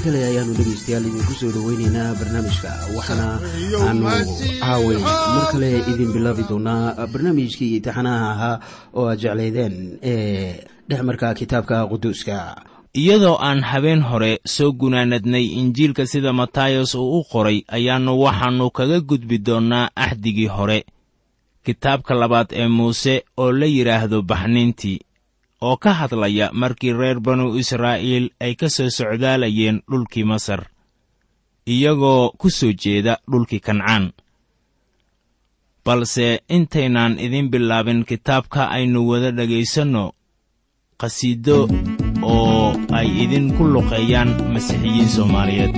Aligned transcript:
mar 0.00 0.12
kale 0.12 0.24
ayaanu 0.24 0.52
dhegaystayaal 0.56 1.04
idinku 1.06 1.32
soo 1.40 1.50
dhoweyneynaa 1.54 2.14
barnaamijka 2.18 2.70
waxaana 2.96 3.26
aanu 3.84 4.08
caaway 4.60 4.96
mar 5.34 5.46
kale 5.52 5.68
idin 5.92 6.12
bilaabi 6.14 6.44
doonaa 6.48 7.06
barnaamijkii 7.12 7.80
taxanaha 7.84 8.30
ahaa 8.32 8.60
oo 8.94 9.04
aad 9.10 9.20
jeclaydeen 9.20 9.98
ee 10.02 10.64
dhexmarka 10.88 11.34
kitaabka 11.34 11.86
quduuska. 11.86 12.36
Iyadoo 12.96 13.36
aan 13.40 13.60
habeen 13.62 14.00
hore 14.02 14.40
soo 14.46 14.72
gunaanadnay 14.72 15.44
injiilka 15.60 16.06
sida 16.06 16.32
matayos 16.32 16.94
uu 16.94 17.20
u 17.20 17.24
qoray 17.32 17.60
ayaannu 17.68 18.20
waxaannu 18.24 18.70
kaga 18.70 19.00
gudbi 19.00 19.38
doonnaa 19.38 19.90
axdigii 19.96 20.46
hore. 20.46 20.84
Kitaabka 21.64 22.14
labaad 22.14 22.48
ee 22.52 22.68
muuse 22.68 23.24
oo 23.36 23.52
la 23.52 23.66
yidhaahdo 23.66 24.22
baxniintii 24.22 24.98
oo 25.66 25.76
ka 25.76 25.90
hadlaya 26.00 26.46
markii 26.60 26.92
reer 27.00 27.18
banu 27.20 27.46
israa'iil 27.62 28.26
ay 28.44 28.52
ka 28.60 28.68
soo 28.76 28.90
socdaalayeen 28.98 29.76
dhulkii 29.90 30.24
masar 30.30 30.62
iyagoo 31.74 32.32
ku 32.40 32.48
soo 32.50 32.72
jeeda 32.82 33.12
dhulkii 33.30 33.60
kancaan. 33.66 34.04
Balse 35.84 36.26
intaynaan 36.56 37.14
idin 37.26 37.46
bilaabin 37.52 38.04
kitaabka 38.08 38.62
aynu 38.76 39.00
wada 39.10 39.30
dhegaysanno 39.38 40.04
qhasiido 41.00 41.58
oo 42.34 42.66
ay 42.98 43.08
idinku 43.24 43.62
luqeeyaan 43.74 44.30
masiixiyiin 44.52 45.08
soomaaliyeed 45.14 45.72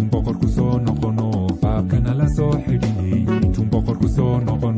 intuun 0.00 0.10
boqorku 0.12 0.48
soo 0.56 0.78
noqono 0.86 1.26
faabkana 1.60 2.12
la 2.20 2.26
soo 2.36 2.52
xidhiney 2.64 3.24
intuun 3.44 3.68
boqorku 3.72 4.08
soo 4.16 4.40
noqono 4.46 4.69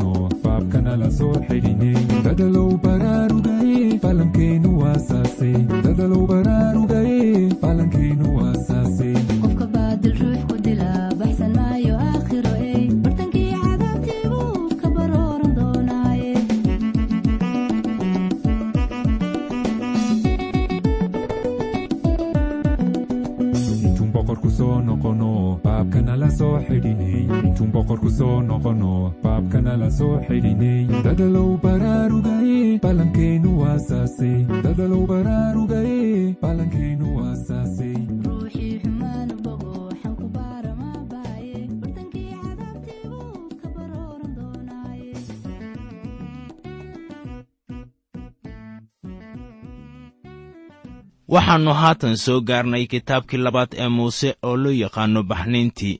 waxaannu 51.34 51.72
haatan 51.81 52.16
soo 52.25 52.41
gaarnay 52.48 52.84
kitaabkii 52.93 53.41
labaad 53.44 53.70
ee 53.82 53.88
muuse 53.97 54.31
oo 54.48 54.56
loo 54.62 54.72
yaqaanno 54.82 55.20
baxniintii. 55.31 55.97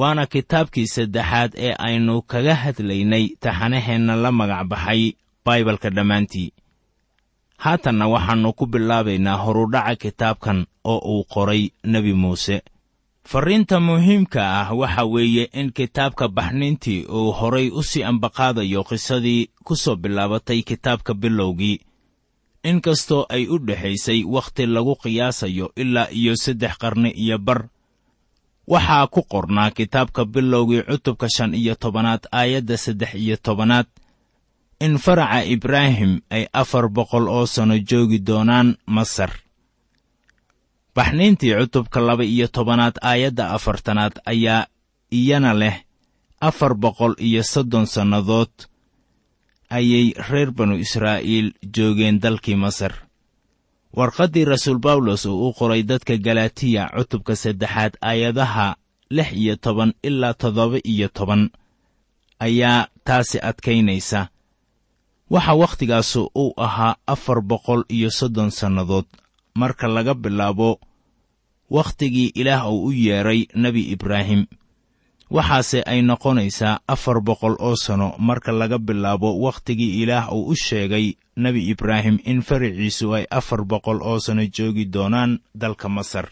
Waana 0.00 0.24
kitaabkii 0.32 0.86
saddexaad 0.94 1.50
ee 1.66 1.74
aynu 1.86 2.14
kaga 2.30 2.54
hadlaynay 2.62 3.24
taxanaheenna 3.42 4.14
la 4.22 4.30
magac 4.38 4.64
baxay 4.70 5.02
baibalka 5.44 5.88
dhammaantii. 5.96 6.48
Haatanna 7.64 8.06
waxaannu 8.14 8.50
ku 8.58 8.64
bilaabaynaa 8.72 9.36
horudhaca 9.44 9.96
kitaabkan 10.02 10.58
oo 10.84 10.98
uu 11.12 11.24
qoray 11.32 11.62
nebi 11.92 12.12
muuse. 12.22 12.56
Farriinta 13.30 13.76
muhiimka 13.80 14.42
ah 14.60 14.68
waxa 14.80 15.04
weeye 15.12 15.44
in 15.60 15.72
kitaabka 15.72 16.28
baxniintii 16.28 17.00
uu 17.18 17.30
horay 17.38 17.68
u 17.70 17.82
sii 17.82 18.02
ambaqaadayo 18.10 18.80
qisadii 18.88 19.42
ku 19.66 19.76
soo 19.76 19.96
bilaabatay 19.96 20.62
kitaabka 20.62 21.14
bilowgii 21.14 21.80
inkastoo 22.64 23.26
ay 23.28 23.46
u 23.48 23.58
dhexaysay 23.58 24.24
wakhti 24.24 24.66
lagu 24.66 24.94
qiyaasayo 25.02 25.72
ilaa 25.76 26.08
iyo 26.10 26.36
saddex 26.36 26.74
qarni 26.82 27.10
iyo 27.10 27.38
bar. 27.38 27.68
Waxaa 28.66 29.06
ku 29.06 29.22
qornaa 29.32 29.70
kitaabka 29.70 30.24
bilowgii 30.24 30.82
cutubka 30.88 31.26
shan 31.36 31.54
iyo 31.54 31.74
tobanaad 31.74 32.22
aayadda 32.32 32.76
saddex 32.76 33.14
iyo 33.14 33.36
tobanaad. 33.36 33.86
In 34.80 34.98
faraca 34.98 35.44
ibraahim 35.44 36.20
ay 36.30 36.46
afar 36.52 36.88
boqol 36.88 37.28
oo 37.28 37.46
sanno 37.46 37.78
joogi 37.78 38.18
doonaan 38.26 38.76
masar. 38.86 39.30
Baxniintii 40.94 41.54
cutubka 41.60 42.00
laba 42.00 42.24
iyo 42.24 42.46
tobanaad 42.48 42.96
aayadda 43.02 43.50
afartanaad 43.56 44.14
ayaa 44.26 44.66
iyana 45.10 45.54
leh 45.54 45.76
afar 46.40 46.74
boqol 46.74 47.14
iyo 47.18 47.42
soddon 47.42 47.86
sannadood 47.86 48.50
ayay 49.78 50.06
reer 50.28 50.50
banu 50.56 50.74
israa'iil 50.84 51.48
joogeen 51.74 52.20
dalkii 52.22 52.56
masar. 52.64 52.92
Warqaddii 53.96 54.44
rasuul 54.52 54.78
bawlos 54.78 55.24
uu 55.26 55.48
u 55.48 55.52
qoray 55.58 55.82
dadka 55.90 56.16
galatiya 56.26 56.82
cutubka 56.96 57.36
saddexaad 57.42 57.92
aayadaha 58.00 58.76
lix 59.16 59.28
iyo 59.42 59.54
toban 59.64 59.90
ilaa 60.08 60.34
toddoba 60.40 60.78
iyo 60.92 61.08
toban 61.08 61.42
ayaa 62.46 62.88
taasi 63.06 63.38
adkaynaysa. 63.50 64.20
Waxa 65.30 65.54
wakhtigaasu 65.62 66.22
uu 66.42 66.52
ahaa 66.56 66.96
afar 67.06 67.40
boqol 67.50 67.82
iyo 67.88 68.10
soddon 68.10 68.50
sannadood 68.50 69.04
marka 69.54 69.88
laga 69.88 70.14
bilaabo 70.14 70.80
wakhtigii 71.70 72.32
ilaah 72.40 72.68
uu 72.72 72.84
u 72.88 72.92
yeedhay 72.92 73.40
nebi 73.54 73.82
ibraahim 73.94 74.46
waxaase 75.36 75.78
ay 75.92 76.00
noqonaysaa 76.02 76.80
afar 76.94 77.18
boqol 77.28 77.54
oo 77.66 77.76
sanno 77.84 78.08
marka 78.18 78.52
laga 78.52 78.78
bilaabo 78.78 79.28
wakhtigii 79.44 80.02
ilaah 80.02 80.32
uu 80.36 80.46
u 80.52 80.54
sheegay 80.64 81.06
nebi 81.42 81.60
ibraahim 81.72 82.18
in 82.30 82.42
fariciisu 82.48 83.06
ay 83.16 83.24
afar 83.38 83.60
boqol 83.64 83.98
oo 84.02 84.18
sanno 84.24 84.44
joogi 84.56 84.84
doonaan 84.94 85.32
dalka 85.54 85.88
masar. 85.88 86.28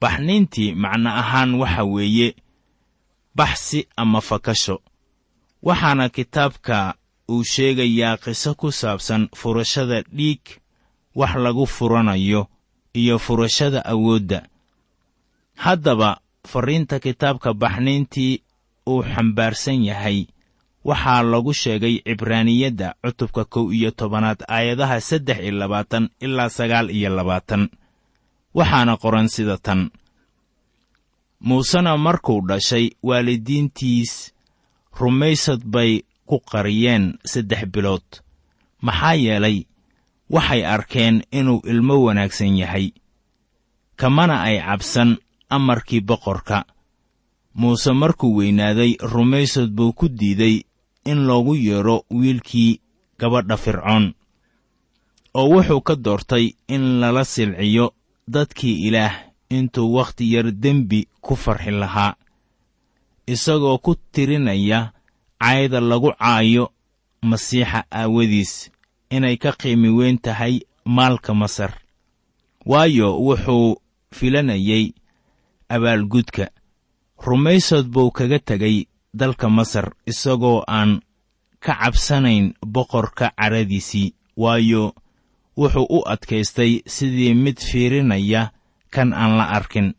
Baxniintii 0.00 0.74
macno 0.82 1.10
ahaan 1.10 1.50
waxa 1.60 1.84
weeye 1.84 2.28
baxsi 3.38 3.88
ama 3.96 4.20
fakasho. 4.20 4.76
Waxaana 5.62 6.08
kitaabka 6.08 6.94
uu 7.32 7.44
sheegayaa 7.52 8.16
qiso 8.24 8.54
ku 8.60 8.68
saabsan 8.72 9.28
furashada 9.34 10.02
dhiig 10.16 10.44
wax 11.14 11.32
lagu 11.44 11.66
furanayo 11.66 12.46
iyo 13.00 13.18
furashada 13.18 13.80
awoodda. 13.84 14.40
Haddaba 15.56 16.20
farriinta 16.52 16.96
kitaabka 17.04 17.50
baxniintii 17.62 18.42
uu 18.86 19.02
xambaarsan 19.12 19.84
yahay. 19.84 20.26
Waxaa 20.88 21.22
lagu 21.22 21.52
sheegay 21.60 21.96
cibraaniyadda 22.06 22.88
cutubka 23.02 23.44
kow 23.52 23.66
iyo 23.72 23.90
tobanaad 23.90 24.40
aayadaha 24.48 25.00
saddex 25.08 25.38
iyo 25.42 25.52
labaatan 25.60 26.04
ilaa 26.24 26.48
sagaal 26.48 26.90
iyo 26.90 27.10
labaatan. 27.18 27.62
Waxaana 28.54 28.94
qoran 29.02 29.28
sida 29.28 29.56
tan. 29.66 29.90
Muusena 31.40 31.96
markuu 31.96 32.40
dhashay 32.48 32.86
waalidiintiis 33.02 34.12
rumaysad 35.00 35.62
bay 35.74 35.92
ku 36.28 36.36
qariyeen 36.50 37.18
saddex 37.32 37.62
bilood. 37.74 38.06
Maxaa 38.86 39.14
yeelay 39.24 39.58
waxay 40.30 40.62
arkeen 40.74 41.16
inuu 41.38 41.60
ilmo 41.72 41.94
wanaagsan 42.06 42.56
yahay. 42.62 42.86
Kamana 44.00 44.42
ay 44.48 44.56
cabsan 44.66 45.10
amarkii 45.48 46.00
boqorka. 46.00 46.64
Muuse 47.54 47.92
markuu 47.92 48.36
weynaaday 48.36 48.96
rumaysad 49.00 49.70
buu 49.70 49.92
ku 49.92 50.08
diiday 50.08 50.62
in 51.04 51.26
loogu 51.26 51.54
yeedho 51.54 52.04
wiilkii 52.10 52.80
gabadha 53.18 53.56
fircoon 53.56 54.14
oo 55.34 55.48
wuxuu 55.52 55.80
ka 55.80 55.94
doortay 55.96 56.52
in 56.68 57.00
lala 57.00 57.24
silciyo 57.24 57.94
dadkii 58.28 58.88
ilaah 58.88 59.14
intuu 59.50 59.94
wakhti 59.94 60.32
yar 60.32 60.52
dembi 60.52 61.08
ku 61.20 61.36
farxi 61.36 61.70
lahaa 61.70 62.14
isagoo 63.26 63.78
ku 63.78 63.94
tirinaya 64.12 64.92
cayda 65.40 65.80
lagu 65.80 66.12
caayo 66.18 66.72
masiixa 67.22 67.84
aawadiis 67.90 68.70
inay 69.10 69.36
ka 69.36 69.52
qiimi 69.52 69.88
weyn 69.88 70.18
tahay 70.18 70.60
maalka 70.84 71.34
masar. 71.34 71.72
Waayo 72.66 73.08
wuxuu 73.26 73.80
filanayay 74.12 74.92
abaalgudka. 75.68 76.46
Rumaysad 77.26 77.86
buu 77.88 78.10
kaga 78.10 78.38
tegay 78.38 78.86
dalka 79.14 79.48
masar 79.48 79.92
isagoo 80.06 80.64
aan 80.68 81.00
ka 81.64 81.72
cabsanayn 81.80 82.54
boqorka 82.74 83.32
caradiisii 83.38 84.14
waayo 84.36 84.94
wuxuu 85.56 85.86
u 85.96 85.98
adkaystay 86.12 86.82
sidii 86.86 87.34
mid 87.34 87.58
fiirinaya 87.68 88.52
kan 88.90 89.12
aan 89.12 89.36
la 89.38 89.46
arkin. 89.58 89.94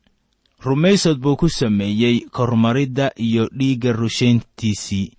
Rumaysad 0.66 1.18
buu 1.22 1.36
ku 1.38 1.50
sameeyey 1.50 2.26
kormaridda 2.32 3.12
iyo 3.18 3.50
dhiigga 3.58 3.92
rushayntiisii 3.94 5.12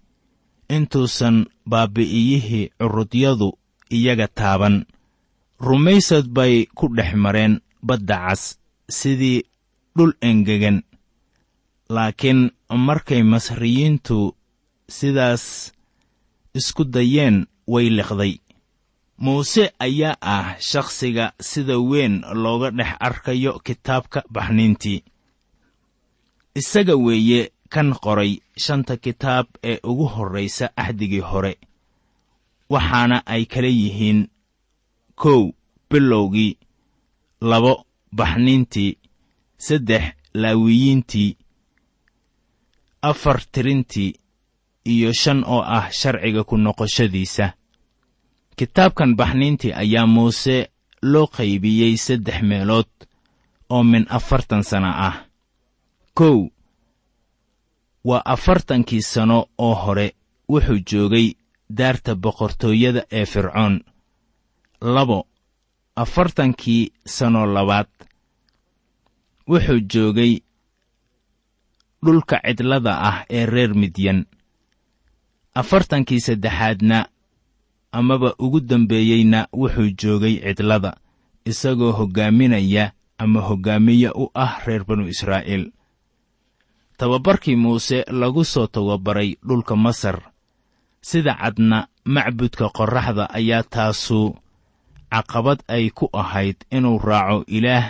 intuusan 0.69 1.47
baabi'iyihii 1.71 2.71
curudyadu 2.79 3.49
iyaga 3.91 4.29
taaban. 4.29 4.85
Rumaysad 5.61 6.27
bay 6.37 6.67
ku 6.75 6.89
dhex 6.97 7.15
mareen 7.15 7.61
badda 7.83 8.17
cas 8.29 8.43
sidii 8.99 9.43
dhul 9.99 10.13
engegan 10.29 10.79
laakiin 11.95 12.41
markay 12.87 13.23
masriyiintu 13.33 14.19
sidaas 14.97 15.45
isku 16.59 16.85
dayeen 16.95 17.37
way 17.73 17.87
liqday. 17.99 18.35
Muuse 19.25 19.65
ayaa 19.87 20.17
ah 20.35 20.49
shakhsiga 20.71 21.27
sida 21.49 21.77
weyn 21.91 22.15
looga 22.43 22.71
dhex 22.79 22.93
arkayo 23.09 23.53
kitaabka 23.67 24.21
baxniintii. 24.35 25.01
Isaga 26.61 26.95
weeye 26.97 27.41
kan 27.73 27.89
qoray 28.05 28.33
shanta 28.65 28.97
kitaab 29.05 29.47
ee 29.71 29.79
ugu 29.91 30.07
horraysa 30.15 30.67
axdigii 30.83 31.25
hore. 31.31 31.53
Waxaana 32.73 33.17
ay 33.27 33.43
kala 33.53 33.69
yihiin 33.81 34.21
kow 35.23 35.41
bilowgii 35.91 36.53
labo 37.51 37.73
baxniintii 38.19 38.91
saddex 39.59 40.05
laawiyiintii 40.35 41.37
afar 43.03 43.41
tirintii 43.53 44.15
iyo 44.85 45.13
shan 45.13 45.45
oo 45.47 45.63
ah 45.63 45.91
sharciga 45.91 46.45
ku 46.45 46.57
noqoshadiisa. 46.57 47.53
Kitaabkan 48.57 49.17
baxniintii 49.17 49.73
ayaa 49.83 50.07
muuse 50.07 50.57
loo 51.03 51.27
qaybiyey 51.27 51.97
saddex 51.97 52.43
meelood 52.43 52.91
oo 53.71 53.83
min 53.85 54.07
afartan 54.09 54.63
sano 54.65 54.91
ah. 55.09 55.17
Kow 56.15 56.49
waa 58.05 58.23
afartankii 58.25 59.03
sano 59.03 59.39
oo 59.59 59.75
hore 59.75 60.15
wuxuu 60.51 60.81
joogay 60.91 61.29
daarta 61.79 62.15
boqortooyada 62.15 63.03
ee 63.13 63.27
fircoon. 63.27 63.75
Labo 64.81 65.27
afartankii 65.97 66.93
sano 67.07 67.47
labaad 67.55 67.91
wuxuu 69.49 69.81
joogay 69.93 70.33
dhulka 72.05 72.37
cidlada 72.47 72.93
ah 73.09 73.19
ee 73.31 73.47
reer 73.47 73.73
midyan. 73.75 74.27
Afartankii 75.55 76.21
saddexaadna 76.21 76.99
amaba 77.93 78.35
ugu 78.39 78.61
dambeeyeyna 78.61 79.41
wuxuu 79.53 79.91
joogay 80.01 80.35
cidlada 80.45 80.93
isagoo 81.45 81.93
hoggaaminaya 81.93 82.93
ama 83.19 83.41
hoggaamiye 83.41 84.11
u 84.15 84.31
ah 84.35 84.61
reer 84.67 84.85
banu 84.85 85.09
israa'iil. 85.09 85.73
Tababarkii 86.99 87.57
muuse 87.57 88.05
lagu 88.21 88.45
soo 88.45 88.67
tababaray 88.67 89.37
dhulka 89.47 89.77
masar 89.77 90.19
sida 91.01 91.35
cadna 91.41 91.89
macbudka 92.05 92.69
qorraxda 92.77 93.25
ayaa 93.39 93.63
taasu 93.63 94.35
caqabad 95.11 95.59
ay 95.69 95.91
ku 95.91 96.07
ahayd 96.13 96.57
inuu 96.71 96.99
raaco 96.99 97.45
ilaah 97.47 97.87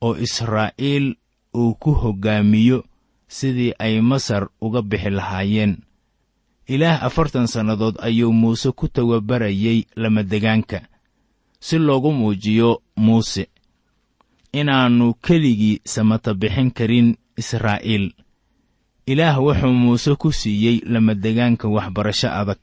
oo 0.00 0.16
israa'iil 0.16 1.16
uu 1.54 1.74
ku 1.74 1.90
hoggaamiyo 1.92 2.84
sidii 3.28 3.72
ay 3.78 4.00
masar 4.00 4.48
uga 4.60 4.82
bixi 4.82 5.10
lahaayeen. 5.10 5.76
Ilaah 6.66 7.02
afartan 7.04 7.46
sannadood 7.46 7.96
ayuu 7.98 8.32
muuse 8.32 8.70
ku 8.72 8.88
tababarayey 8.88 9.86
lamadegaanka 9.96 10.80
si 11.60 11.78
loogu 11.78 12.12
muujiyo 12.12 12.82
muuse 12.96 13.48
inaannu 14.52 15.14
keligii 15.14 15.80
samata 15.84 16.34
bixin 16.34 16.70
karin 16.70 17.16
israa'iil. 17.36 18.14
Ilaah 19.06 19.36
wuxuu 19.42 19.72
muuse 19.72 20.14
ku 20.14 20.32
siiyey 20.32 20.80
lamadegaanka 20.86 21.68
waxbarasho 21.68 22.28
adag. 22.40 22.58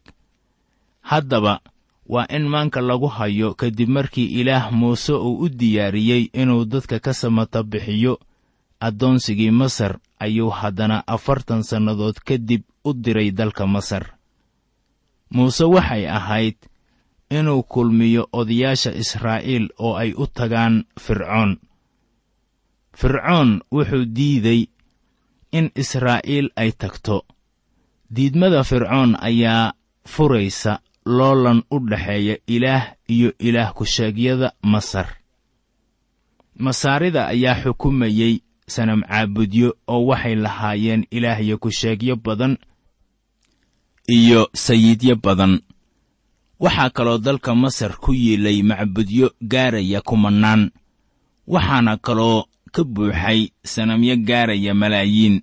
Haddaba 1.02 1.60
waa 2.08 2.26
in 2.30 2.48
maanka 2.48 2.82
lagu 2.82 3.08
hayo 3.08 3.54
kadib 3.54 3.90
markii 3.90 4.26
ilaah 4.40 4.72
muuse 4.72 5.14
uu 5.14 5.38
u 5.44 5.50
diyaariyey 5.50 6.30
inuu 6.34 6.66
dadka 6.66 7.00
ka 7.00 7.14
samata 7.14 7.64
bixiyo 7.64 8.20
addoonsigii 8.80 9.52
masar 9.52 10.00
ayuu 10.20 10.50
haddana 10.50 11.04
afartan 11.08 11.64
sannadood 11.64 12.16
kadib 12.26 12.62
u 12.84 12.94
diray 12.94 13.32
dalka 13.32 13.68
masar. 13.68 14.16
Muuse 15.30 15.64
waxay 15.64 16.08
ahayd 16.08 16.56
inuu 17.30 17.64
kulmiyo 17.64 18.30
odayaasha 18.32 18.92
israa'iil 18.96 19.68
oo 19.78 19.96
ay 19.96 20.14
u 20.18 20.28
tagaan 20.28 20.86
fircoon. 21.00 21.58
Fircoon 22.96 23.62
wuxuu 23.72 24.06
diiday 24.06 24.62
in 25.52 25.72
israa'iil 25.76 26.50
ay 26.56 26.72
tagto. 26.72 27.26
Diidmada 28.16 28.64
fircoon 28.64 29.18
ayaa 29.20 29.74
furaysa 30.08 30.80
loolan 31.08 31.60
u 31.72 31.80
dhexeeya 31.90 32.36
ilaah 32.48 32.84
iyo 33.08 33.30
ilaah 33.40 33.74
ku-sheegyada 33.74 34.52
masar. 34.62 35.08
Masaarida 36.66 37.28
ayaa 37.34 37.62
xukumayey 37.64 38.34
sanam 38.68 39.02
caabudyo 39.08 39.70
oo 39.88 40.06
waxay 40.10 40.36
lahaayeen 40.36 41.08
ilaahyo 41.12 41.56
ku-sheegyo 41.58 42.16
badan 42.16 42.58
iyo 44.18 44.50
sayidyo 44.54 45.16
badan. 45.16 45.54
Waxaa 46.60 46.90
kaloo 46.90 47.18
dalka 47.18 47.56
masar 47.56 47.94
ku 48.04 48.12
yiilay 48.14 48.64
macbudyo 48.64 49.32
gaaraya 49.52 50.02
kumannaan 50.02 50.72
waxaana 51.48 51.98
kaloo 52.06 52.44
ka 52.74 52.84
buuxay 52.84 53.40
sanamyo 53.64 54.16
gaaraya 54.28 54.74
malaayiin. 54.74 55.42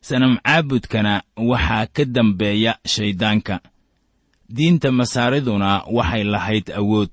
Sanam 0.00 0.38
caabudkana 0.44 1.22
waxaa 1.36 1.86
ka 1.94 2.04
dambeeya 2.04 2.72
shayddaanka 2.92 3.60
diinta 4.48 4.90
masaariduna 4.92 5.84
waxay 5.96 6.24
lahayd 6.24 6.70
awood. 6.70 7.10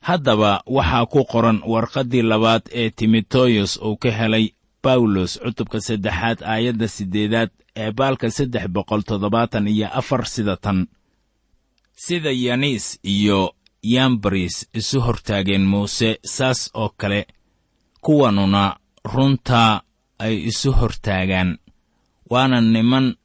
Haddaba 0.00 0.62
waxaa 0.66 1.06
ku 1.06 1.24
qoran 1.24 1.60
warqaddii 1.66 2.22
labaad 2.22 2.62
ee 2.72 2.90
timoteyos 2.90 3.76
uu 3.82 3.96
ka 3.96 4.10
helay 4.10 4.54
bawlos 4.82 5.38
cutubka 5.44 5.80
saddexaad 5.80 6.38
aayadda 6.42 6.88
siddeedaad 6.88 7.50
ee 7.76 7.90
baalka 7.92 8.30
saddex 8.30 8.68
boqol 8.68 9.02
toddobaatan 9.02 9.68
iyo 9.68 9.88
afar 10.00 10.26
sida 10.26 10.56
tan. 10.56 10.86
Sida 11.96 12.30
yaniis 12.32 12.98
iyo 13.02 13.54
yambaris 13.82 14.68
isu 14.74 15.00
hortaageen 15.00 15.64
muuse 15.72 16.18
saas 16.24 16.70
oo 16.74 16.88
kale 16.96 17.26
kuwanuna 18.04 18.76
runtaa 19.12 19.80
ay 20.18 20.34
isu 20.50 20.72
hortaagaan. 20.72 21.58
Waana 22.30 22.60
niman 22.60 23.16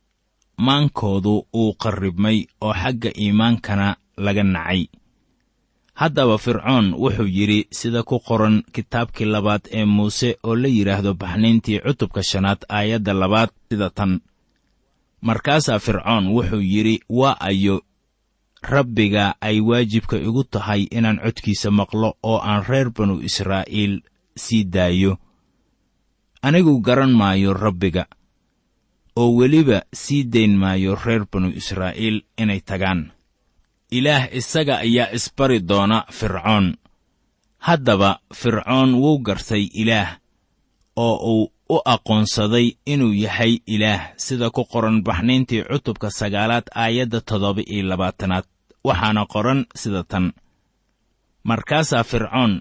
maankoodu 0.66 1.34
uu 1.62 1.74
qarribmay 1.82 2.38
oo 2.66 2.74
xagga 2.82 3.10
iimaankana 3.24 3.88
laga 4.25 4.44
nacay. 4.44 4.82
Haddaba 6.00 6.38
fircoon 6.38 6.86
wuxuu 7.01 7.28
yidhi 7.38 7.60
sida 7.72 8.04
ku 8.10 8.20
qoran 8.28 8.63
kitaabkii 8.74 9.25
labaad 9.34 9.63
ee 9.78 9.86
muuse 9.86 10.30
oo 10.48 10.56
la 10.62 10.68
yidhaahdo 10.68 11.12
baxnayntii 11.22 11.80
cutubka 11.86 12.22
shanaad 12.30 12.62
aayadda 12.78 13.13
labaad 13.22 13.50
sida 13.70 13.89
tan. 13.98 14.12
Markaasaa 15.28 15.80
fircoon 15.86 16.25
wuxuu 16.36 16.62
yidhi 16.74 16.96
waa 17.20 17.36
ayo 17.50 17.75
rabbiga 18.62 19.36
ay 19.42 19.60
waajibka 19.70 20.18
igu 20.28 20.44
tahay 20.44 20.82
inaan 20.98 21.20
codkiisa 21.24 21.72
maqlo 21.72 22.10
oo 22.24 22.39
aan 22.50 22.63
reer 22.70 22.88
banu 22.96 23.16
israa'iil 23.28 23.94
sii 24.44 24.63
daayo. 24.63 25.18
Anigu 26.42 26.80
garan 26.80 27.12
maayo 27.20 27.54
rabbiga 27.54 28.06
oo 29.22 29.30
weliba 29.40 29.80
sii 30.02 30.24
dayn 30.34 30.54
maayo 30.62 30.96
reer 31.06 31.24
banu 31.32 31.50
israa'iil 31.60 32.18
inay 32.42 32.62
tagaan. 32.70 33.02
Ilaah 33.98 34.24
isaga 34.40 34.76
ayaa 34.86 35.12
isbari 35.18 35.60
doona 35.70 35.98
fircoon. 36.18 36.68
Haddaba 37.68 38.12
fircoon 38.40 38.90
wuu 39.02 39.18
gartay 39.28 39.64
ilaah 39.82 40.10
oo 40.96 41.16
uu 41.34 41.44
u 41.70 41.78
aqoonsaday 41.94 42.68
inuu 42.94 43.14
yahay 43.24 43.54
ilaah 43.76 44.02
sida 44.26 44.48
ku 44.56 44.64
qoran 44.72 44.98
baxnayntii 45.08 45.64
cutubka 45.70 46.08
sagaalaad 46.20 46.66
aayadda 46.84 47.20
toddoba 47.22 47.62
iyo 47.74 47.84
labaatanaad 47.90 48.46
waxaana 48.88 49.26
qoran 49.34 49.60
sida 49.82 50.04
tan. 50.12 50.26
Markaasaa 51.44 52.04
fircoon 52.04 52.54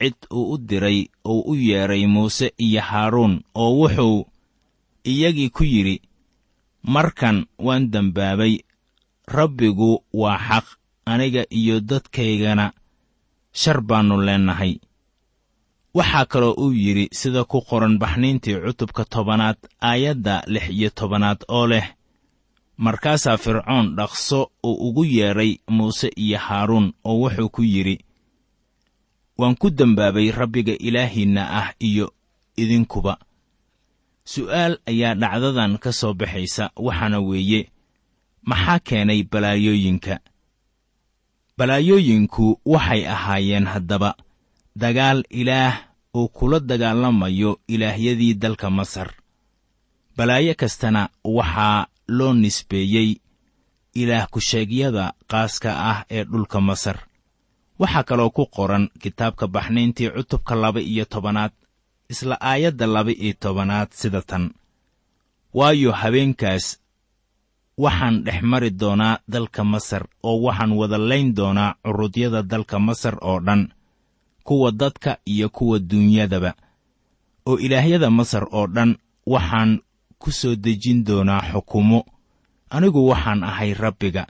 cid 0.00 0.18
uu 0.32 0.52
u 0.54 0.58
diray 0.68 0.98
uu 1.32 1.40
u 1.50 1.54
yeedhay 1.54 2.06
muuse 2.06 2.46
iyo 2.66 2.80
haaruun 2.88 3.34
oo 3.54 3.70
wuxuu 3.80 4.26
iyagii 5.12 5.50
ku 5.56 5.64
yidhi 5.64 5.96
markan 6.94 7.46
waan 7.66 7.84
dembaabay 7.92 8.54
rabbigu 9.36 9.90
waa 10.20 10.38
xaq 10.48 10.66
aniga 11.12 11.42
iyo 11.60 11.80
dadkaygana 11.80 12.66
shar 13.60 13.78
baannu 13.88 14.16
leennahay 14.26 14.72
waxaa 15.94 16.24
kaloo 16.32 16.54
uu 16.64 16.72
yidhi 16.84 17.04
sida 17.18 17.44
ku 17.44 17.58
qoran 17.68 17.94
baxnayntii 18.02 18.56
cutubka 18.64 19.02
tobanaad 19.04 19.58
aayadda 19.90 20.34
lix 20.52 20.66
iyo 20.78 20.90
tobanaad 20.98 21.40
oo 21.56 21.66
leh 21.72 21.86
markaasaa 22.84 23.36
fircoon 23.44 23.86
dhaqso 23.96 24.40
uu 24.68 24.76
ugu 24.88 25.04
yeedhay 25.04 25.52
muuse 25.76 26.08
iyo 26.24 26.38
haaruun 26.46 26.86
oo 27.04 27.16
wuxuu 27.22 27.48
ku 27.54 27.62
yidhi 27.62 27.96
waan 29.38 29.56
ku 29.60 29.70
dembaabay 29.70 30.30
rabbiga 30.30 30.74
ilaahiinna 30.88 31.42
ah 31.60 31.68
iyo 31.88 32.06
idinkuba 32.56 33.18
su'aal 34.32 34.74
ayaa 34.90 35.14
dhacdadan 35.20 35.72
ka 35.82 35.90
soo 36.00 36.14
baxaysa 36.20 36.64
waxaana 36.86 37.18
weeye 37.28 37.60
maxaa 38.50 38.78
keenay 38.86 39.20
balaayooyinka? 39.32 40.14
Balaayooyinku 41.58 42.46
waxay 42.72 43.02
ahaayeen 43.14 43.66
haddaba 43.72 44.10
dagaal 44.82 45.22
ilaah 45.40 45.74
uu 46.18 46.28
kula 46.28 46.60
dagaalamayo 46.60 47.60
ilaahyadii 47.68 48.34
dalka 48.34 48.70
masar. 48.70 49.08
Balaayo 50.16 50.54
kastana 50.60 51.08
waxaa 51.24 51.86
loo 52.08 52.32
nisbeeyey 52.34 53.10
ilaah 54.00 54.26
ku-sheegyada 54.32 55.04
qaaska 55.30 55.70
ah 55.90 55.98
ee 56.10 56.24
dhulka 56.24 56.60
masar. 56.60 56.98
Waxaa 57.80 58.02
kaloo 58.08 58.30
ku 58.30 58.44
qoran 58.56 58.88
kitaabka 59.02 59.46
baxnayntii 59.54 60.10
cutubka 60.10 60.54
laba 60.54 60.80
iyo 60.80 61.04
tobanaad 61.04 61.52
isla 62.08 62.36
aayadda 62.40 62.86
laba 62.86 63.10
iyo 63.12 63.34
tobanaad 63.40 63.88
sida 63.92 64.22
tan. 64.22 64.50
Waayo 65.54 65.92
habeenkaas 65.92 66.78
waxaan 67.78 68.24
dhex 68.24 68.42
mari 68.42 68.70
doonaa 68.70 69.18
dalka 69.28 69.64
masar 69.64 70.06
oo 70.22 70.40
waxaan 70.42 70.72
wada 70.72 70.98
layn 70.98 71.34
doonaa 71.34 71.74
curudyada 71.84 72.42
dalka 72.42 72.78
masar 72.78 73.18
oo 73.22 73.40
dhan 73.40 73.68
kuwa 74.44 74.72
dadka 74.72 75.18
iyo 75.24 75.48
kuwa 75.48 75.78
duunyadaba. 75.78 76.54
Oo 77.46 77.58
ilaahyada 77.58 78.10
masar 78.10 78.44
oo 78.52 78.66
dhan 78.66 78.96
waxaan 79.26 79.80
ku 80.18 80.32
soo 80.32 80.54
dejin 80.56 81.04
doonaa 81.04 81.42
xukumo. 81.52 82.04
Anigu 82.70 83.08
waxaan 83.08 83.44
ahay 83.44 83.74
rabbiga. 83.74 84.26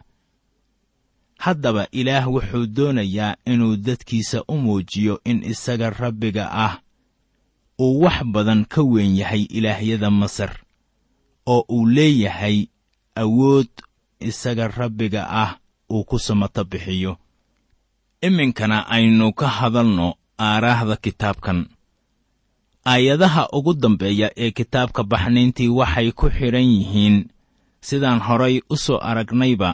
Haddaba 1.38 1.86
ilaah 1.92 2.26
wuxuu 2.32 2.66
doonayaa 2.66 3.36
inuu 3.46 3.76
dadkiisa 3.76 4.42
u 4.48 4.56
muujiyo 4.58 5.20
in 5.24 5.44
isaga 5.44 5.90
rabbiga 5.90 6.48
ah 6.52 6.78
uu 7.80 8.00
wax 8.02 8.18
badan 8.24 8.64
ka 8.72 8.80
weyn 8.82 9.16
yahay 9.20 9.42
ilaahyada 9.58 10.10
masar 10.10 10.52
oo 11.46 11.64
uu 11.68 11.86
leeyahay 11.86 12.66
awood 13.14 13.68
isaga 14.20 14.68
rabbiga 14.68 15.22
ah 15.42 15.50
uu 15.90 16.04
ku 16.04 16.18
samato 16.18 16.64
bixiyo. 16.64 17.16
Iminkana 18.26 18.88
aynu 18.90 19.32
ka 19.32 19.46
hadalno 19.48 20.14
aaraahda 20.38 20.96
kitaabkan. 20.96 21.68
Aayadaha 22.86 23.48
ugu 23.52 23.74
dambeeya 23.74 24.30
ee 24.36 24.50
kitaabka 24.50 25.02
baxnayntii 25.04 25.68
waxay 25.68 26.12
ku 26.12 26.26
xidhan 26.30 26.64
yihiin 26.76 27.16
sidaan 27.80 28.20
horay 28.26 28.56
u 28.70 28.76
soo 28.76 28.98
aragnayba 29.10 29.70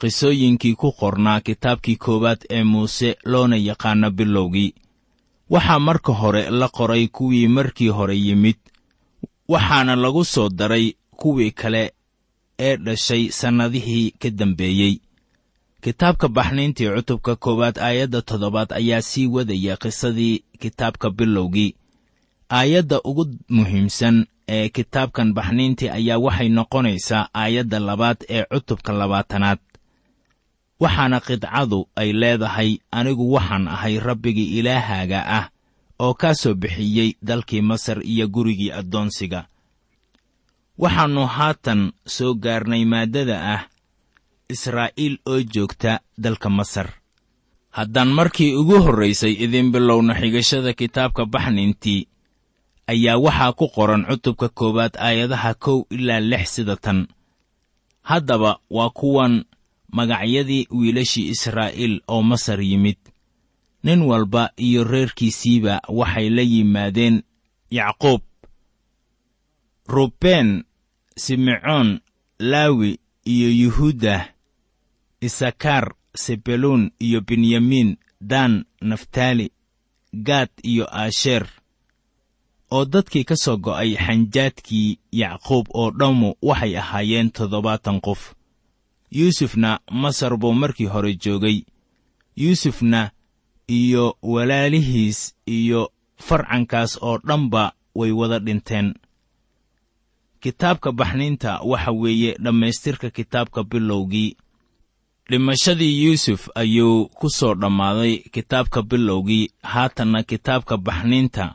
qisooyinkii 0.00 0.74
ku 0.80 0.88
qornaa 1.00 1.40
kitaabkii 1.46 1.96
koowaad 2.04 2.40
ee 2.50 2.64
muuse 2.64 3.16
loona 3.24 3.56
yaqaano 3.68 4.10
bilowgii 4.10 4.74
waxaa 5.54 5.78
marka 5.88 6.12
hore 6.20 6.42
la 6.60 6.68
qoray 6.76 7.04
kuwii 7.16 7.48
markii 7.56 7.88
hore 7.96 8.16
yimid 8.26 8.56
waxaana 9.52 9.94
lagu 9.96 10.24
soo 10.24 10.48
daray 10.48 10.86
kuwii 11.20 11.50
kale 11.60 11.82
ee 12.66 12.76
dhashay 12.76 13.22
sannadihii 13.38 14.10
ka 14.20 14.30
dambeeyey. 14.30 14.94
Kitaabka 15.82 16.28
baxnayntii 16.36 16.88
cutubka 16.96 17.32
koowaad 17.36 17.76
aayadda 17.78 18.22
toddobaad 18.22 18.70
ayaa 18.72 19.02
sii 19.02 19.26
wadaya 19.26 19.76
qisadii 19.76 20.42
kitaabka 20.60 21.10
bilowgii. 21.10 21.74
Aayadda 22.50 23.00
ugu 23.04 23.24
muhiimsan 23.48 24.26
ee 24.48 24.68
kitaabkan 24.68 25.28
baxnayntii 25.36 25.88
ayaa 25.98 26.18
waxay 26.18 26.48
noqonaysaa 26.48 27.28
aayadda 27.34 27.78
labaad 27.88 28.18
ee 28.28 28.44
cutubka 28.52 28.92
labaatanaad 28.92 29.58
waxaana 30.82 31.18
qidcadu 31.26 31.80
ay 32.00 32.12
leedahay 32.20 32.70
anigu 32.98 33.24
waxaan 33.34 33.68
ahay 33.68 33.98
rabbigii 34.06 34.58
ilaahaaga 34.58 35.20
ah 35.38 35.46
oo 36.04 36.14
kaa 36.14 36.34
soo 36.34 36.54
bixiyey 36.54 37.10
dalkii 37.22 37.60
masar 37.70 37.98
iyo 38.12 38.26
gurigii 38.28 38.72
addoonsiga. 38.72 39.40
Waxaannu 40.78 41.26
haatan 41.36 41.80
soo 42.06 42.34
gaarnay 42.34 42.84
maaddada 42.84 43.36
ah 43.54 43.62
israa'iil 44.48 45.14
oo 45.26 45.40
joogta 45.54 46.00
dalka 46.18 46.50
masar. 46.50 46.88
Haddaan 47.70 48.08
markii 48.18 48.54
ugu 48.60 48.76
horraysay 48.84 49.32
idin 49.44 49.72
bilowno 49.72 50.14
xigashada 50.14 50.72
kitaabka 50.72 51.22
baxnintii 51.26 52.08
ayaa 52.92 53.18
waxaa 53.24 53.52
ku 53.58 53.66
qoran 53.74 54.02
cutubka 54.08 54.48
koowaad 54.48 54.94
aayadaha 55.06 55.54
kow 55.54 55.78
ilaa 55.90 56.20
lix 56.20 56.44
sida 56.54 56.76
tan. 56.76 57.06
Haddaba 58.02 58.58
waa 58.70 58.90
kuwan 58.90 59.44
magacyadii 59.96 60.66
wiilashii 60.78 61.28
israa'iil 61.34 61.94
oo 62.08 62.22
masar 62.30 62.60
yimid. 62.70 62.98
Nin 63.84 64.00
walba 64.10 64.50
iyo 64.66 64.84
reerkiisiiba 64.84 65.74
waxay 65.98 66.28
la 66.36 66.42
yimaadeen 66.42 67.16
yacquub 67.70 68.22
rubeen 69.86 70.64
simecoon 71.16 72.00
laawi 72.38 72.98
iyo 73.24 73.48
yuhuuda 73.50 74.34
isakaar 75.20 75.94
sebeluun 76.16 76.90
iyo 76.98 77.20
benyamiin 77.20 77.96
daan 78.20 78.64
naftaali 78.80 79.50
gaad 80.26 80.50
iyo 80.62 80.86
aasheer. 80.90 81.46
Oo 82.70 82.84
dadkii 82.84 83.24
ka 83.24 83.36
soo 83.36 83.56
go'ay 83.56 83.94
xanjaadkii 83.96 84.98
yacquub 85.12 85.66
oo 85.74 85.90
dhammu 85.98 86.34
waxay 86.42 86.76
ahaayeen 86.78 87.30
toddobaatan 87.30 88.00
qof 88.00 88.34
yuusufna 89.14 89.80
masar 89.90 90.36
buu 90.36 90.52
markii 90.52 90.86
hore 90.86 91.14
joogay. 91.14 91.62
Yuusufna 92.36 93.10
iyo 93.68 94.16
walaalihiis 94.22 95.34
iyo 95.46 95.92
farcankaas 96.16 96.98
oo 97.02 97.18
dhanba 97.18 97.72
way 97.94 98.10
wada 98.10 98.38
dhinteen. 98.38 98.94
Kitaabka 100.40 100.92
baxniinta 100.92 101.60
waxa 101.70 101.90
weeye 101.92 102.36
dhammaystirka 102.44 103.10
kitaabka 103.10 103.64
bilowgii. 103.64 104.36
Dhimashadii 105.30 106.04
yuusuf 106.04 106.48
ayuu 106.54 107.06
ku 107.08 107.30
soo 107.30 107.54
dhammaaday 107.54 108.16
kitaabka 108.34 108.82
bilowgii. 108.82 109.50
Haatanna 109.62 110.22
kitaabka 110.22 110.76
baxniinta 110.76 111.54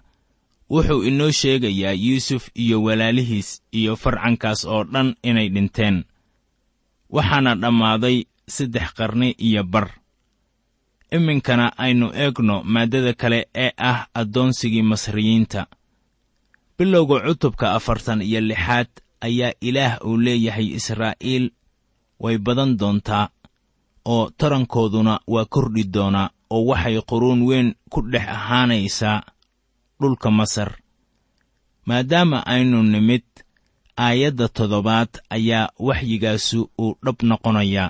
wuxuu 0.69 1.03
inoo 1.03 1.31
sheegayaa 1.31 1.91
yuusuf 1.91 2.49
iyo 2.53 2.83
walaalihiis 2.83 3.61
iyo 3.71 3.95
farcankaas 3.95 4.65
oo 4.65 4.83
dhan 4.83 5.15
inay 5.23 5.49
dhinteen 5.49 6.03
waxaana 7.15 7.55
dhammaaday 7.61 8.17
saddex 8.47 8.93
qarni 8.97 9.29
iyo 9.47 9.63
bar. 9.63 9.87
Iminkana 11.11 11.65
aynu 11.77 12.07
eegno 12.13 12.63
maaddada 12.63 13.13
kale 13.13 13.39
ee 13.55 13.71
ah 13.77 14.07
addoonsigii 14.13 14.81
masriyiinta. 14.91 15.61
Bilowga 16.77 17.19
cutubka 17.25 17.73
afartan 17.77 18.21
iyo 18.21 18.41
lixaad 18.41 18.87
ayaa 19.21 19.53
ilaah 19.61 19.97
uu 20.05 20.17
leeyahay 20.17 20.67
israa'iil 20.77 21.51
way 22.19 22.37
badan 22.37 22.77
doontaa 22.79 23.29
oo 24.05 24.29
tarankooduna 24.37 25.19
waa 25.27 25.45
kordhi 25.45 25.83
doonaa 25.93 26.29
oo 26.49 26.65
waxay 26.69 27.01
quruun 27.09 27.41
weyn 27.49 27.75
ku 27.89 28.01
dhex 28.11 28.27
ahaanaysaa 28.37 29.21
dhulka 30.01 30.31
masar. 30.31 30.71
Maadaama 31.85 32.45
aynu 32.45 32.83
nimid 32.83 33.25
aayadda 34.05 34.45
toddobaad 34.57 35.11
ayaa 35.35 35.71
waxyigaasu 35.87 36.59
uu 36.83 36.93
dhab 37.05 37.17
noqonayaa 37.29 37.89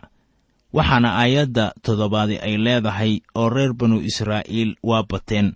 waxaana 0.78 1.10
aayadda 1.22 1.66
toddobaadi 1.86 2.36
ay 2.48 2.56
leedahay 2.66 3.13
oo 3.39 3.50
reer 3.56 3.74
banu 3.80 3.98
israa'iil 4.10 4.72
waa 4.89 5.04
bateen 5.12 5.48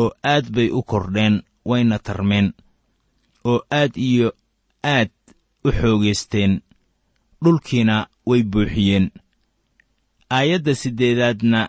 oo 0.00 0.08
aad 0.32 0.46
bay 0.54 0.68
u 0.70 0.80
kordheen 0.90 1.36
wayna 1.70 1.96
tarmeen 2.06 2.46
oo 3.50 3.58
aad 3.80 3.92
iyo 4.08 4.28
aad 4.94 5.10
u 5.64 5.68
xoogaysteen 5.80 6.52
dhulkiina 7.42 7.96
way 8.28 8.42
buuxiyeen. 8.52 9.06
Aayadda 10.36 10.72
siddeedaadna 10.82 11.60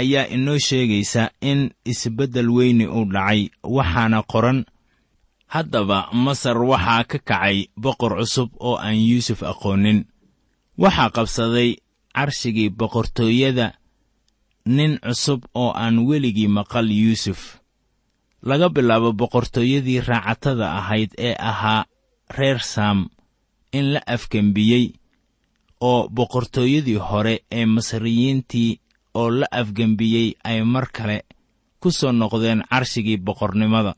ayaa 0.00 0.26
inoo 0.34 0.58
sheegaysa 0.66 1.22
in 1.50 1.60
isbeddel 1.84 2.48
weyni 2.56 2.86
uu 2.96 3.04
dhacay 3.14 3.40
waxaana 3.76 4.18
qoran 4.32 4.58
haddaba 5.52 5.98
masar 6.24 6.56
waxaa 6.70 7.04
ka 7.10 7.18
kacay 7.28 7.56
boqor 7.84 8.12
cusub 8.20 8.50
oo 8.66 8.76
aan 8.86 8.96
yuusuf 9.08 9.40
aqoonin. 9.52 9.98
Waxaa 10.82 11.10
qabsaday 11.16 11.70
carshigii 12.16 12.70
boqortooyada 12.80 13.66
nin 14.76 14.92
cusub 15.04 15.40
oo 15.62 15.70
aan 15.82 15.96
weligii 16.08 16.48
maqal 16.56 16.88
yuusuf. 17.02 17.40
Laga 18.48 18.68
bilaabo 18.74 19.10
boqortooyadii 19.20 20.00
raacatada 20.08 20.66
ahayd 20.80 21.10
ee 21.18 21.34
ahaa 21.50 21.84
reer 22.38 22.58
saam 22.72 22.98
in 23.78 23.86
la 23.94 24.00
afgembiyey 24.14 24.84
oo 25.80 26.08
boqortooyadii 26.16 26.98
hore 27.08 27.34
ee 27.58 27.66
masriyiintii 27.74 28.70
oo 29.20 29.30
la 29.30 29.46
afgembiyey 29.60 30.28
ay 30.44 30.58
mar 30.72 30.86
kale 30.96 31.18
ku 31.80 31.90
soo 31.98 32.12
noqdeen 32.12 32.60
carshigii 32.70 33.18
boqornimada 33.26 33.92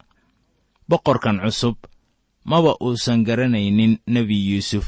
boqorkan 0.89 1.41
cusub 1.45 1.77
maba 2.45 2.73
uusan 2.81 3.25
garanaynin 3.25 3.99
nebi 4.07 4.37
yuusuf 4.51 4.87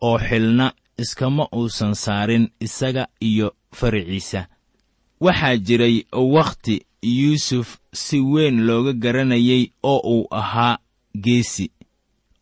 oo 0.00 0.18
xilna 0.18 0.72
iskama 1.02 1.44
uusan 1.52 1.94
saarin 1.94 2.44
isaga 2.60 3.04
iyo 3.20 3.48
fariciisa. 3.78 4.46
Waxaa 5.20 5.56
jiray 5.66 5.96
wakhti 6.12 6.86
yuusuf 7.02 7.68
si 7.92 8.20
weyn 8.20 8.66
looga 8.66 8.92
garanayay 8.92 9.62
oo 9.82 10.00
uu 10.14 10.26
ahaa 10.30 10.78
geesi 11.24 11.66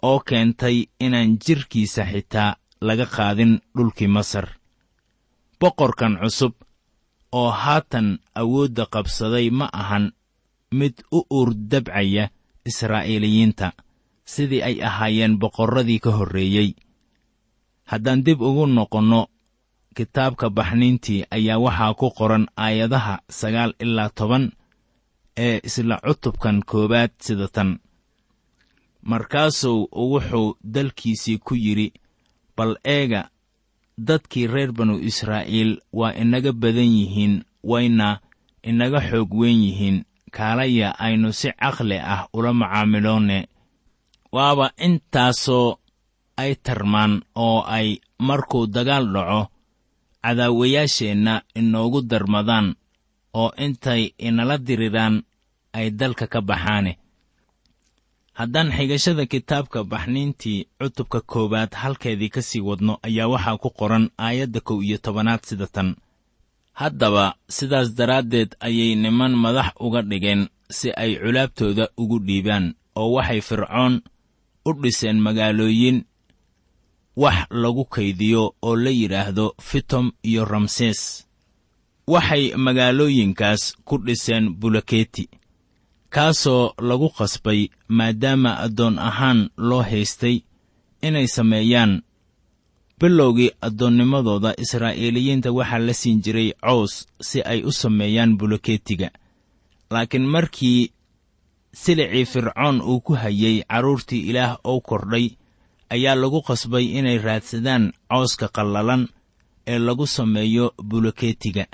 oo 0.03 0.19
keentay 0.29 0.87
inaan 1.01 1.39
jidhkiisa 1.45 2.03
xitaa 2.13 2.57
laga 2.81 3.07
qaadin 3.07 3.53
dhulkii 3.77 4.07
masar. 4.17 4.47
Boqorkan 5.61 6.19
cusub 6.23 6.55
oo 7.33 7.51
haatan 7.51 8.19
awoodda 8.41 8.87
qabsaday 8.95 9.51
ma 9.51 9.67
ahan 9.73 10.13
mid 10.79 10.95
u 11.13 11.19
uurdabcaya 11.31 12.25
israa'iiliyiinta 12.71 13.73
sidii 14.33 14.63
ay 14.69 14.77
ahaayeen 14.89 15.35
boqorradii 15.43 15.99
ka 16.05 16.11
horreeyey. 16.19 16.71
Haddaan 17.90 18.25
dib 18.27 18.40
ugu 18.49 18.66
noqonno 18.66 19.21
kitaabka 19.97 20.47
baxniintii 20.57 21.25
ayaa 21.37 21.59
waxaa 21.64 21.95
ku 22.01 22.07
qoran 22.19 22.45
aayadaha 22.64 23.14
sagaal 23.38 23.73
ilaa 23.85 24.11
toban 24.19 24.45
ee 25.47 25.61
isla 25.69 25.97
cutubkan 26.07 26.57
koowaad 26.71 27.12
sida 27.27 27.49
tan. 27.49 27.71
Markaasuu 29.03 29.88
wuxuu 29.92 30.57
dalkiisii 30.75 31.38
ku 31.38 31.55
yidhi 31.55 31.92
bal 32.57 32.77
eega 32.85 33.23
dadkii 33.99 34.47
reer 34.47 34.73
banu 34.73 34.99
israa'iil 35.11 35.71
waa 35.92 36.12
inaga 36.23 36.53
badan 36.53 36.90
yihiin 36.99 37.35
wayna 37.71 38.21
inaga 38.62 39.01
xoog 39.09 39.31
weyn 39.40 39.61
yihiin 39.66 40.05
kaalaya 40.37 40.88
aynu 41.05 41.29
si 41.33 41.49
caqli 41.61 41.99
ah 42.14 42.23
ula 42.37 42.53
macaamiloonne 42.61 43.38
waaba 44.37 44.67
intaasoo 44.87 45.69
ay 46.43 46.53
tarmaan 46.67 47.12
oo 47.47 47.61
ay 47.77 47.88
markuu 48.29 48.67
dagaal 48.75 49.07
dhaco 49.14 49.41
cadaawayaasheenna 50.25 51.35
inoogu 51.61 52.01
darmadaan 52.11 52.67
oo 53.41 53.51
intay 53.64 54.03
inala 54.27 54.57
diriraan 54.67 55.17
ay 55.79 55.87
dalka 56.01 56.27
ka 56.33 56.41
baxaane. 56.49 56.93
Haddaan 58.38 58.71
xigashada 58.77 59.25
kitaabka 59.33 59.85
baxniintii 59.93 60.59
cutubka 60.79 61.21
koowaad 61.31 61.73
halkeedii 61.83 62.29
ka 62.35 62.43
sii 62.49 62.61
wadno 62.69 62.95
ayaa 63.07 63.29
waxaa 63.33 63.59
ku 63.62 63.71
qoran 63.79 64.05
aayadda 64.27 64.61
kow 64.61 64.79
iyo 64.87 64.99
tobanaad 65.05 65.43
sida 65.49 65.67
tan 65.67 65.88
haddaba 66.81 67.27
sidaas 67.57 67.88
daraaddeed 67.99 68.51
ayay 68.67 68.95
niman 69.03 69.33
madax 69.43 69.69
uga 69.87 70.01
dhigeen 70.11 70.43
si 70.77 70.88
ay 71.03 71.12
culaabtooda 71.23 71.85
ugu 72.03 72.19
dhiibaan 72.27 72.67
oo 73.01 73.09
waxay 73.17 73.41
fircoon 73.49 73.95
u 74.69 74.71
dhiseen 74.83 75.19
magaalooyin. 75.27 75.99
Wax 77.23 77.38
lagu 77.51 77.85
kaydiyo 77.95 78.43
oo 78.62 78.77
la 78.77 78.91
yidhaahdo 78.91 79.47
fitom 79.69 80.07
iyo 80.23 80.45
ramses. 80.45 81.01
Waxay 82.07 82.45
magaalooyinkaas 82.64 83.62
ku 83.87 83.95
dhiseen 84.07 84.45
bulaketi 84.61 85.25
kaasoo 86.14 86.73
lagu 86.88 87.09
qasbay 87.19 87.61
maadaama 87.88 88.51
addoon 88.64 88.99
ahaan 88.99 89.41
loo 89.69 89.83
haystay 89.83 90.37
inay 91.07 91.27
sameeyaan 91.37 92.03
bilowgii 93.01 93.51
addoonnimadooda 93.67 94.55
israa'iiliyiinta 94.65 95.53
waxaa 95.53 95.79
la 95.87 95.95
siin 95.95 96.23
jiray 96.25 96.53
cows 96.67 97.07
si 97.21 97.43
ay 97.43 97.63
u 97.65 97.73
sameeyaan 97.73 98.39
buloketiga 98.39 99.11
laakiin 99.91 100.27
markii 100.27 100.91
silicii 101.75 102.25
fircoon 102.33 102.81
uu 102.83 103.01
ku 103.01 103.13
hayay 103.15 103.63
carruurtii 103.71 104.27
ilaah 104.31 104.59
oo 104.65 104.81
kordhay 104.81 105.27
ayaa 105.91 106.15
lagu 106.15 106.43
qasbay 106.43 106.85
inay 106.99 107.19
raadsadaan 107.19 107.93
cawska 108.11 108.49
qallalan 108.49 109.09
ee 109.67 109.79
lagu 109.79 110.07
sameeyo 110.07 110.75
buloketiga 110.85 111.67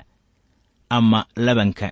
ama 0.89 1.25
labanka. 1.35 1.91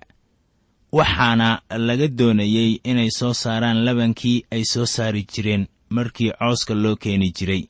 Waxaana 0.92 1.62
laga 1.86 2.08
doonayey 2.08 2.80
inay 2.84 3.10
soo 3.10 3.34
saaraan 3.34 3.84
labankii 3.84 4.44
ay 4.50 4.64
soo 4.64 4.86
saari 4.86 5.22
jireen 5.32 5.66
markii 5.90 6.30
cawska 6.38 6.74
loo 6.74 6.96
keeni 6.96 7.32
jiray 7.32 7.62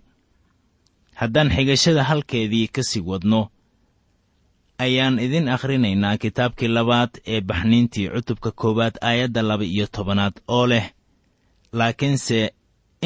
haddaan 1.14 1.50
xigashada 1.56 2.04
halkeedii 2.04 2.68
ka 2.68 2.82
sii 2.82 3.06
wadno 3.10 3.50
ayaan 4.78 5.18
idin 5.18 5.48
akhrinaynaa 5.48 6.18
kitaabkii 6.18 6.68
labaad 6.68 7.12
ee 7.26 7.40
baxniintii 7.40 8.08
cutubka 8.14 8.50
koowaad 8.50 8.94
aayadda 9.00 9.42
laba 9.42 9.64
iyo 9.64 9.86
tobanaad 9.86 10.34
oo 10.48 10.66
leh 10.66 10.86
laakiinse 11.72 12.54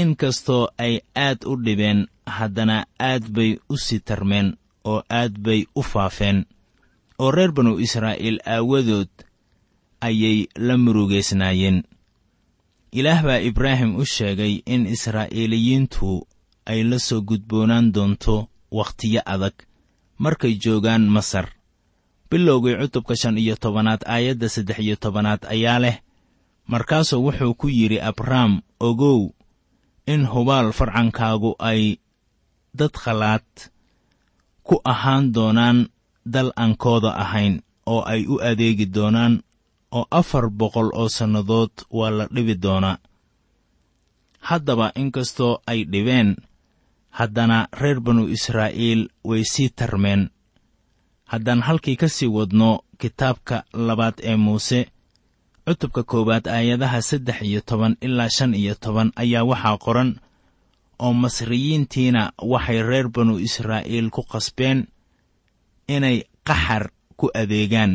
in 0.00 0.16
kastoo 0.16 0.68
ay 0.78 0.94
aad 1.26 1.38
u 1.50 1.56
dhibeen 1.64 2.06
haddana 2.26 2.86
aad 3.10 3.24
bay 3.36 3.58
u 3.68 3.76
sii 3.76 4.00
tarmeen 4.00 4.48
oo 4.84 5.02
aad 5.10 5.38
bay 5.38 5.64
u 5.74 5.82
faafeen. 5.82 6.44
Oo 7.18 7.30
reer 7.30 7.52
banu 7.52 7.78
israa'iil 7.78 8.38
aawadood 8.46 9.10
ayay 10.00 10.46
la 10.66 10.76
murugaysnaayeen. 10.78 11.82
Ilaah 12.92 13.22
baa 13.22 13.40
ibraahim 13.50 13.96
u 13.96 14.04
sheegay 14.04 14.62
in 14.66 14.86
israa'iiliyiintu 14.86 16.26
ay 16.70 16.80
la 16.90 16.98
soo 16.98 17.20
gudboonaan 17.28 17.86
doonto 17.94 18.36
wakhtiyo 18.78 19.20
adag. 19.34 19.54
Markay 20.22 20.54
joogaan 20.62 21.04
masar. 21.16 21.46
Bilowgii 22.30 22.76
cutubka 22.80 23.14
shan 23.20 23.38
iyo 23.42 23.54
tobanaad 23.62 24.02
aayadda 24.14 24.48
saddex 24.54 24.78
iyo 24.84 24.96
tobanaad 25.02 25.42
ayaa 25.54 25.78
leh 25.84 25.96
markaasuu 26.72 27.24
wuxuu 27.24 27.54
ku 27.60 27.66
yidhi 27.78 27.98
abrahm 28.10 28.52
ogow 28.88 29.20
in 30.12 30.22
hubaal 30.32 30.68
farcankaagu 30.78 31.50
ay 31.70 31.96
dad 32.78 32.92
khalaad 33.02 33.48
ku 34.66 34.76
ahaan 34.92 35.32
doonaan 35.32 35.78
dal 36.34 36.52
aan 36.60 36.76
kooda 36.76 37.10
ahayn 37.24 37.54
oo 37.92 38.02
ay 38.12 38.22
u 38.28 38.36
adeegi 38.50 38.86
doonaan 38.96 39.34
oo 39.96 40.04
afar 40.20 40.44
boqol 40.60 40.90
oo 41.00 41.08
sannadood 41.08 41.72
waa 41.98 42.10
la 42.18 42.24
dhibi 42.34 42.54
doonaa. 42.64 42.96
Haddaba 44.48 44.92
inkastoo 45.02 45.54
ay 45.70 45.80
dhibeen 45.92 46.36
haddana 47.18 47.58
reer 47.80 47.98
banu 48.00 48.22
israa'iil 48.36 49.02
way 49.28 49.42
sii 49.52 49.68
tarmeen. 49.78 50.22
Haddaan 51.32 51.62
halkii 51.66 51.96
ka 52.00 52.08
sii 52.08 52.30
wadno 52.36 52.70
kitaabka 53.00 53.56
labaad 53.86 54.16
ee 54.22 54.36
muuse 54.36 54.80
cutubka 55.66 56.02
koowaad 56.10 56.46
aayadaha 56.48 57.02
saddex 57.02 57.38
iyo 57.42 57.60
toban 57.60 57.96
ilaa 58.00 58.28
shan 58.36 58.54
iyo 58.54 58.74
toban 58.74 59.12
ayaa 59.22 59.44
waxaa 59.50 59.78
qoran 59.84 60.10
oo 61.04 61.12
masriyiintiina 61.22 62.22
waxay 62.52 62.82
reer 62.82 63.08
banu 63.14 63.34
israa'iil 63.38 64.08
ku 64.10 64.22
qasbeen 64.32 64.78
inay 65.94 66.16
qaxar 66.48 66.84
ku 67.18 67.26
adeegaan 67.40 67.92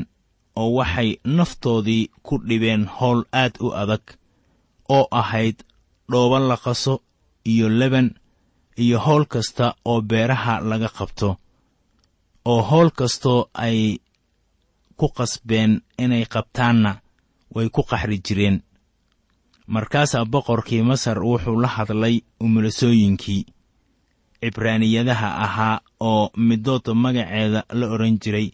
oo 0.62 0.69
waxay 0.77 1.09
naftoodii 1.38 2.03
ku 2.25 2.38
dhibeen 2.47 2.86
howl 2.97 3.21
aad 3.41 3.53
u 3.65 3.73
adag 3.81 4.03
oo 4.89 5.07
ahayd 5.12 5.57
dhooba 6.12 6.39
la 6.39 6.57
qaso 6.65 7.01
iyo 7.51 7.69
leban 7.69 8.07
iyo 8.77 8.99
howl 8.99 9.25
kasta 9.25 9.75
oo 9.86 10.01
beeraha 10.01 10.59
laga 10.69 10.89
qabto 10.97 11.38
oo 12.45 12.62
howl 12.62 12.89
kastoo 12.99 13.49
ay 13.53 13.97
ku 14.99 15.07
qasbeen 15.17 15.81
inay 15.97 16.25
qabtaanna 16.25 16.91
way 17.55 17.69
ku 17.69 17.81
qaxri 17.83 18.17
jireen. 18.25 18.57
Markaasaa 19.67 20.25
boqorkii 20.25 20.81
masar 20.83 21.17
wuxuu 21.23 21.62
la 21.62 21.67
hadlay 21.67 22.15
umulasooyinkii 22.39 23.43
cibraaniyadaha 24.41 25.27
ahaa 25.45 25.81
oo 25.99 26.29
middood 26.47 26.86
magaceeda 27.03 27.63
la 27.79 27.86
odhan 27.93 28.17
jiray 28.23 28.47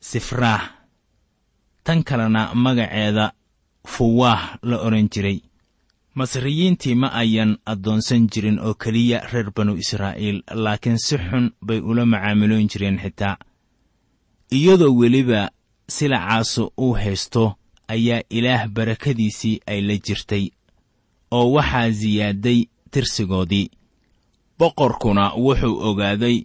sifraah. 0.00 0.62
Tan 1.84 2.04
kalena 2.04 2.54
magaceeda 2.54 3.32
fuwaah 3.86 4.42
la 4.62 4.76
odhan 4.86 5.08
jiray 5.12 5.38
masriyiintii 6.14 6.94
ma 6.94 7.08
ayan 7.12 7.58
addoonsan 7.66 8.28
jirin 8.32 8.58
oo 8.58 8.74
keliya 8.74 9.20
reer 9.32 9.50
banu 9.56 9.74
israa'iil 9.76 10.42
laakiin 10.64 10.98
si 10.98 11.16
xun 11.18 11.50
bay 11.66 11.80
ula 11.80 12.06
macaamiloon 12.06 12.68
jireen 12.68 12.98
xitaa. 13.02 13.36
Iyadoo 14.52 14.94
weliba 15.00 15.50
silacaasu 15.88 16.72
uu 16.78 16.92
haysto 16.94 17.56
ayaa 17.88 18.22
ilaah 18.30 18.68
barakadiisii 18.68 19.60
ay 19.66 19.80
la 19.80 19.96
jirtay 20.06 20.44
oo 21.30 21.52
waxaa 21.52 21.92
siyaaday 21.92 22.60
tirsigoodii. 22.90 23.70
Boqorkuna 24.58 25.24
wuxuu 25.44 25.80
ogaaday 25.88 26.44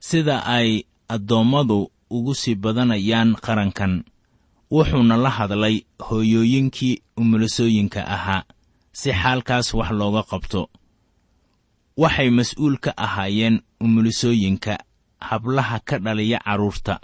sida 0.00 0.36
ay 0.46 0.82
addoommadu 1.08 1.90
ugu 2.10 2.34
sii 2.34 2.54
badanayaan 2.54 3.36
qarankan 3.44 4.04
wuxuuna 4.70 5.16
la 5.16 5.30
hadlay 5.30 5.76
hooyooyinkii 6.10 7.02
umulasooyinka 7.16 8.06
ahaa 8.16 8.42
si 8.98 9.10
xaalkaas 9.20 9.68
wax 9.78 9.90
looga 10.00 10.22
qabto. 10.30 10.62
Waxay 12.02 12.30
mas'uul 12.38 12.76
ka 12.84 12.90
ahaayeen 13.04 13.56
umulisooyinka 13.84 14.74
hablaha 15.28 15.76
ka 15.88 15.96
dhaliya 16.04 16.38
carruurta 16.46 16.94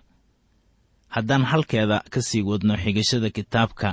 haddaan 1.14 1.44
halkeeda 1.50 1.98
ka 2.12 2.20
sii 2.28 2.42
wadno 2.48 2.74
xigashada 2.82 3.28
kitaabka 3.36 3.88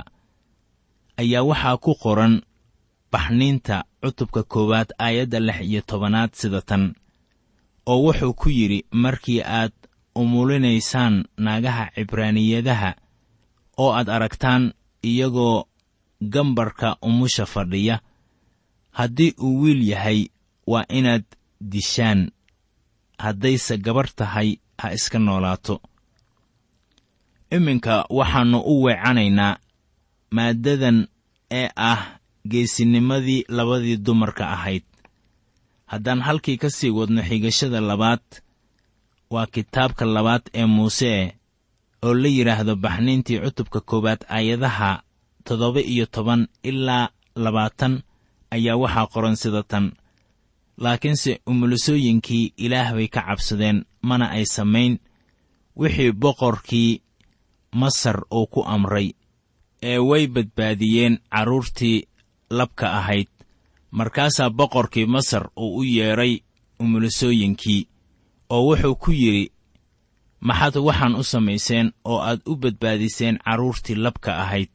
ayaa 1.20 1.42
waxaa 1.50 1.76
ku 1.84 1.92
qoran 2.02 2.34
baxniinta 3.12 3.76
cutubka 4.02 4.42
koowaad 4.52 4.88
aayadda 5.04 5.38
lix 5.46 5.58
iyo 5.70 5.80
tobanaad 5.88 6.30
sida 6.40 6.60
tan 6.68 6.84
oo 7.90 7.98
wuxuu 8.04 8.34
ku 8.40 8.48
yidhi 8.58 8.80
markii 9.02 9.40
aad 9.58 9.72
umulinaysaan 10.20 11.14
naagaha 11.44 11.84
cibraaniyadaha 11.94 12.90
oo 13.82 13.90
aad 13.98 14.08
aragtaan 14.16 14.64
iyagoo 15.10 15.64
gambarka 16.20 16.96
umusha 17.02 17.46
fadhiya. 17.46 18.00
Haddii 18.90 19.34
uu 19.38 19.60
wiil 19.62 19.88
yahay 19.88 20.28
waa 20.66 20.84
inaad 20.88 21.24
dishaan. 21.60 22.30
Haddayse 23.18 23.78
gabar 23.78 24.08
tahay 24.14 24.58
ha 24.78 24.92
iska 24.92 25.18
noolaato. 25.18 25.80
Iminka 27.50 28.04
waxaannu 28.10 28.58
u 28.60 28.82
weecanaynaa 28.82 29.56
maaddadan 30.30 31.08
ee 31.50 31.68
ah 31.76 32.18
geesinimadii 32.48 33.44
labadii 33.48 33.96
dumarka 33.96 34.50
ahayd. 34.50 34.82
Haddaan 35.86 36.20
halkii 36.20 36.56
ka 36.56 36.70
sii 36.70 36.90
wadno 36.90 37.22
xigashada 37.22 37.80
labaad 37.80 38.20
waa 39.30 39.46
kitaabka 39.46 40.04
labaad 40.04 40.42
ee 40.54 40.66
muuse 40.66 41.34
oo 42.02 42.14
la 42.14 42.28
yidhaahdo 42.28 42.76
baxniintii 42.76 43.40
cutubka 43.40 43.80
koowaad 43.80 44.24
aayadaha 44.28 45.02
toddoba 45.48 45.80
iyo 45.92 46.06
toban 46.14 46.42
ilaa 46.70 47.06
labaatan 47.44 47.94
ayaa 48.54 48.76
waxaa 48.82 49.06
qoran 49.12 49.36
sida 49.42 49.62
tan. 49.70 49.86
Laakiinse 50.82 51.32
umulisooyinkii 51.50 52.44
ilaah 52.64 52.92
bay 52.96 53.08
ka 53.14 53.20
cabsadeen 53.28 53.78
mana 54.08 54.26
ay 54.36 54.44
samayn. 54.56 54.92
Wixii 55.80 56.12
boqorkii 56.22 56.90
masar 57.80 58.18
uu 58.38 58.46
ku 58.52 58.60
amray 58.74 59.08
ee 59.90 59.98
way 60.08 60.24
badbaadiyeen 60.34 61.14
carruurtii 61.32 61.96
labka 62.58 62.86
ahayd. 62.98 63.28
Markaasaa 63.98 64.50
boqorkii 64.58 65.06
masar 65.14 65.44
uu 65.56 65.76
u 65.80 65.82
yeedhay 65.96 66.32
umulisooyinkii 66.82 67.88
oo 68.54 68.62
wuxuu 68.68 68.94
ku 69.02 69.10
yidhi 69.22 69.52
maxaad 70.40 70.76
waxaan 70.86 71.14
u 71.20 71.22
samayseen 71.32 71.86
oo 72.04 72.18
aad 72.28 72.40
u 72.46 72.56
badbaadiseen 72.62 73.38
carruurtii 73.44 73.94
labka 74.04 74.30
ahayd 74.42 74.70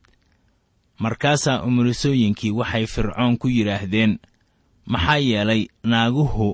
markaasaa 1.03 1.63
umulisooyinkii 1.67 2.51
waxay 2.59 2.85
fircoon 2.93 3.33
ku 3.41 3.47
yidhaahdeen 3.55 4.11
maxaa 4.91 5.17
yeelay 5.29 5.61
naaguhu 5.91 6.49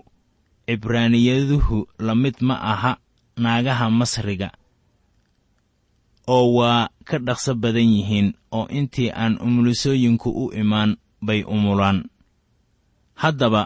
cibraaniyaduhu 0.67 1.77
la 2.05 2.13
mid 2.23 2.35
ma 2.47 2.55
aha 2.71 2.91
naagaha 3.43 3.85
masriga 3.99 4.49
oo 6.35 6.45
waa 6.57 6.89
ka 7.07 7.17
dhaqso 7.25 7.51
badan 7.61 7.89
yihiin 7.95 8.27
oo 8.57 8.65
intii 8.77 9.09
aan 9.21 9.33
umulisooyinku 9.45 10.29
u 10.43 10.53
imaan 10.61 10.91
bay 11.25 11.41
umulaan 11.55 11.99
haddaba 13.21 13.61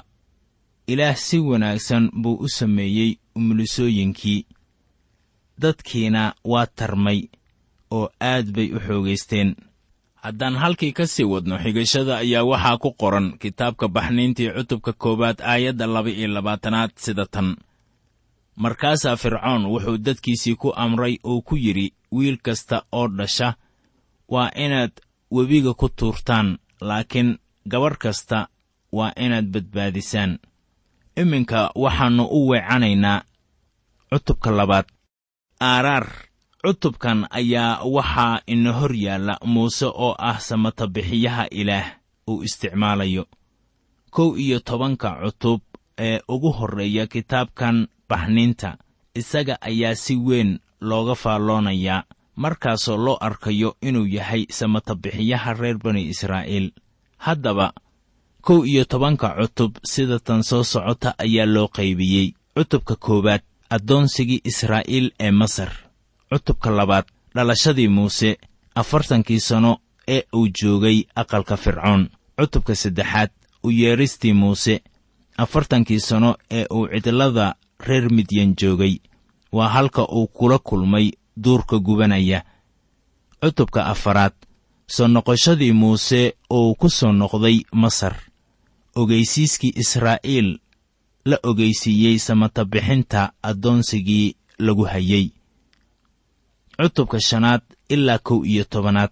ilaah 0.91 1.15
si 1.25 1.37
wanaagsan 1.49 2.11
buu 2.21 2.35
u 2.45 2.47
sameeyey 2.57 3.11
umulisooyinkii 3.35 4.45
dadkiina 5.61 6.23
waa 6.51 6.65
tarmay 6.77 7.19
oo 7.91 8.09
aad 8.31 8.47
bay 8.55 8.67
u 8.75 8.79
xoogaysteen 8.85 9.49
haddaan 10.23 10.55
halkii 10.61 10.91
ka 10.97 11.05
sii 11.07 11.23
wadno 11.33 11.55
xigashada 11.63 12.13
ayaa 12.23 12.43
waxaa 12.51 12.77
ku 12.83 12.89
qoran 13.01 13.27
kitaabka 13.41 13.87
baxniintii 13.95 14.49
cutubka 14.55 14.91
koowaad 14.93 15.39
aayadda 15.51 15.85
laba 15.93 16.09
iyo 16.09 16.27
labaatanaad 16.35 16.91
sida 16.95 17.25
tan. 17.33 17.49
Markaasaa 18.63 19.15
fircoon 19.21 19.63
wuxuu 19.71 19.97
dadkiisii 20.05 20.55
ku 20.55 20.69
amray 20.83 21.17
oo 21.23 21.41
ku 21.41 21.55
yidhi 21.55 21.87
wiil 22.15 22.37
kasta 22.45 22.77
oo 22.91 23.07
dhasha 23.17 23.53
waa 24.33 24.49
inaad 24.55 24.91
webiga 25.31 25.73
ku 25.73 25.89
tuurtaan 25.89 26.57
laakiin 26.81 27.29
gabarh 27.71 27.97
kasta 27.97 28.47
waa 28.91 29.11
inaad 29.25 29.45
badbaadisaan. 29.53 30.39
Iminka 31.21 31.59
waxaannu 31.75 32.23
u 32.31 32.39
weecanaynaa 32.49 33.23
cutubka 34.09 34.51
labaad. 34.51 34.85
Aaraar 35.59 36.07
cutubkan 36.63 37.27
ayaa 37.29 37.83
waxaa 37.83 38.39
ina 38.47 38.71
hor 38.73 38.95
yaalla 38.95 39.37
muuse 39.45 39.85
oo 39.85 40.15
ah 40.17 40.39
samatabixiyaha 40.39 41.45
ilaah 41.51 41.87
uu 42.27 42.43
isticmaalayo. 42.43 43.25
Kow 44.11 44.37
iyo 44.37 44.59
tobanka 44.59 45.09
cutub 45.23 45.61
ee 45.97 46.19
ugu 46.27 46.51
horreeya 46.51 47.07
kitaabkan 47.07 47.87
baxniinta 48.09 48.77
isaga 49.15 49.57
ayaa 49.61 49.95
si 49.95 50.15
weyn 50.15 50.59
looga 50.81 51.15
faalloonayaa 51.15 52.03
markaasoo 52.35 52.97
loo 52.97 53.17
arkayo 53.21 53.75
inuu 53.81 54.05
yahay 54.07 54.45
samatabixiyaha 54.49 55.53
reer 55.53 55.77
bani 55.83 56.07
israa'iil. 56.07 56.71
Haddaba 57.17 57.73
kow 58.41 58.63
iyo 58.65 58.85
tobanka 58.85 59.35
cutub 59.35 59.77
sida 59.83 60.19
tan 60.19 60.43
soo 60.43 60.63
socota 60.63 61.15
ayaa 61.17 61.45
loo 61.45 61.67
qaybiyey. 61.67 62.33
Cutubka 62.55 62.95
koowaad 62.95 63.41
addoonsigii 63.69 64.41
israa'iil 64.45 65.11
ee 65.19 65.31
masar 65.31 65.71
cutubka 66.33 66.69
labaad 66.71 67.05
dhalashadii 67.35 67.87
muuse 67.87 68.37
afartankii 68.75 69.39
sanno 69.39 69.71
ee 70.07 70.23
uu 70.37 70.47
joogay 70.59 70.97
aqalka 71.15 71.57
fircoon. 71.57 72.09
Cutubka 72.37 72.75
saddexaad 72.75 73.29
u 73.63 73.69
yeedhistii 73.71 74.33
muuse 74.33 74.81
afartankii 75.37 75.99
sanno 75.99 76.31
ee 76.51 76.65
uu 76.75 76.87
cidlada 76.87 77.55
reer 77.87 78.09
midyan 78.11 78.55
joogay. 78.61 78.95
Waa 79.51 79.69
halka 79.69 80.07
uu 80.17 80.27
kula 80.27 80.57
kulmay 80.59 81.11
duurka 81.43 81.79
gubanaya. 81.79 82.43
Cutubka 83.41 83.85
afaraad 83.85 84.33
soo 84.87 85.07
noqoshadii 85.07 85.73
muuse 85.73 86.33
uu 86.53 86.75
ku 86.75 86.89
soo 86.89 87.11
noqday 87.11 87.57
masar. 87.71 88.15
Ogeysiiskii 88.95 89.73
israa'iil 89.75 90.59
la 91.25 91.37
ogeysiiyey 91.43 92.17
samatabixinta 92.19 93.33
addoonsigii 93.43 94.35
lagu 94.59 94.83
hayey 94.85 95.31
cutubka 96.77 97.19
shanaad 97.19 97.61
ilaa 97.89 98.17
kow 98.27 98.45
iyo 98.45 98.63
tobanaad 98.63 99.11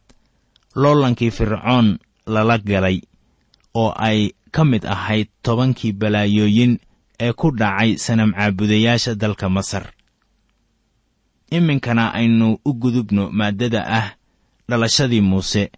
loolankii 0.75 1.31
fircoon 1.31 1.87
lala 2.33 2.57
galay 2.57 2.97
oo 3.73 3.91
ay 4.07 4.19
ka 4.51 4.63
mid 4.65 4.83
ahayd 4.85 5.27
tobankii 5.43 5.91
balaayooyin 5.99 6.79
ee 7.19 7.33
ku 7.33 7.51
dhacay 7.59 7.97
sanam 7.97 8.31
caabudayaasha 8.33 9.15
dalka 9.15 9.49
masar. 9.49 9.85
Iminkana 11.51 12.13
aynu 12.13 12.57
u 12.65 12.73
gudubno 12.73 13.23
maaddada 13.31 13.81
ah 13.99 14.07
dhalashadii 14.69 15.21
muuse. 15.21 15.71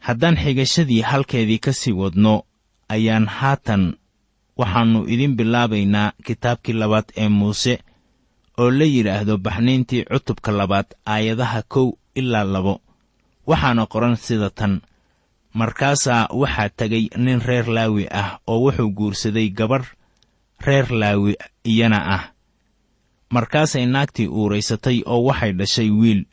Haddaan 0.00 0.36
xigashadii 0.36 1.00
halkeedii 1.10 1.58
ka 1.58 1.72
sii 1.72 1.92
wadno 1.92 2.44
ayaan 2.88 3.26
haatan 3.26 3.96
waxaannu 4.58 5.00
idin 5.08 5.36
bilaabaynaa 5.36 6.12
kitaabkii 6.24 6.72
labaad 6.80 7.04
ee 7.16 7.28
muuse 7.28 7.74
oo 8.58 8.70
la 8.70 8.84
yidhaahdo 8.84 9.38
baxniintii 9.38 10.04
cutubka 10.04 10.50
labaad 10.52 10.86
aayadaha 11.06 11.62
kow 11.62 11.88
ilaa 12.14 12.44
labo. 12.44 12.80
Waxaana 13.46 13.86
qoran 13.86 14.16
sida 14.16 14.50
tan 14.50 14.80
markaasaa 15.54 16.28
waxaa 16.40 16.68
tegay 16.68 17.04
nin 17.16 17.40
reer 17.40 17.66
laawi 17.76 18.04
ah 18.10 18.38
oo 18.46 18.58
wuxuu 18.64 18.90
guursaday 18.90 19.48
gabarh 19.50 19.86
reer 20.66 20.86
laawi 20.92 21.36
iyana 21.64 22.00
ah. 22.16 22.24
Markaasay 23.30 23.86
naagtii 23.86 24.28
uuraysatay 24.28 25.02
oo 25.06 25.24
waxay 25.24 25.52
dhashay 25.52 25.90
wiil 25.90 26.24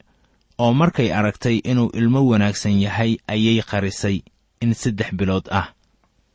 oo 0.57 0.73
markay 0.73 1.09
aragtay 1.13 1.57
inuu 1.63 1.89
ilmo 1.99 2.19
wanaagsan 2.27 2.81
yahay 2.81 3.17
ayay 3.27 3.61
qarisay 3.61 4.21
in 4.61 4.73
saddex 4.73 5.09
bilood 5.15 5.47
ah. 5.51 5.67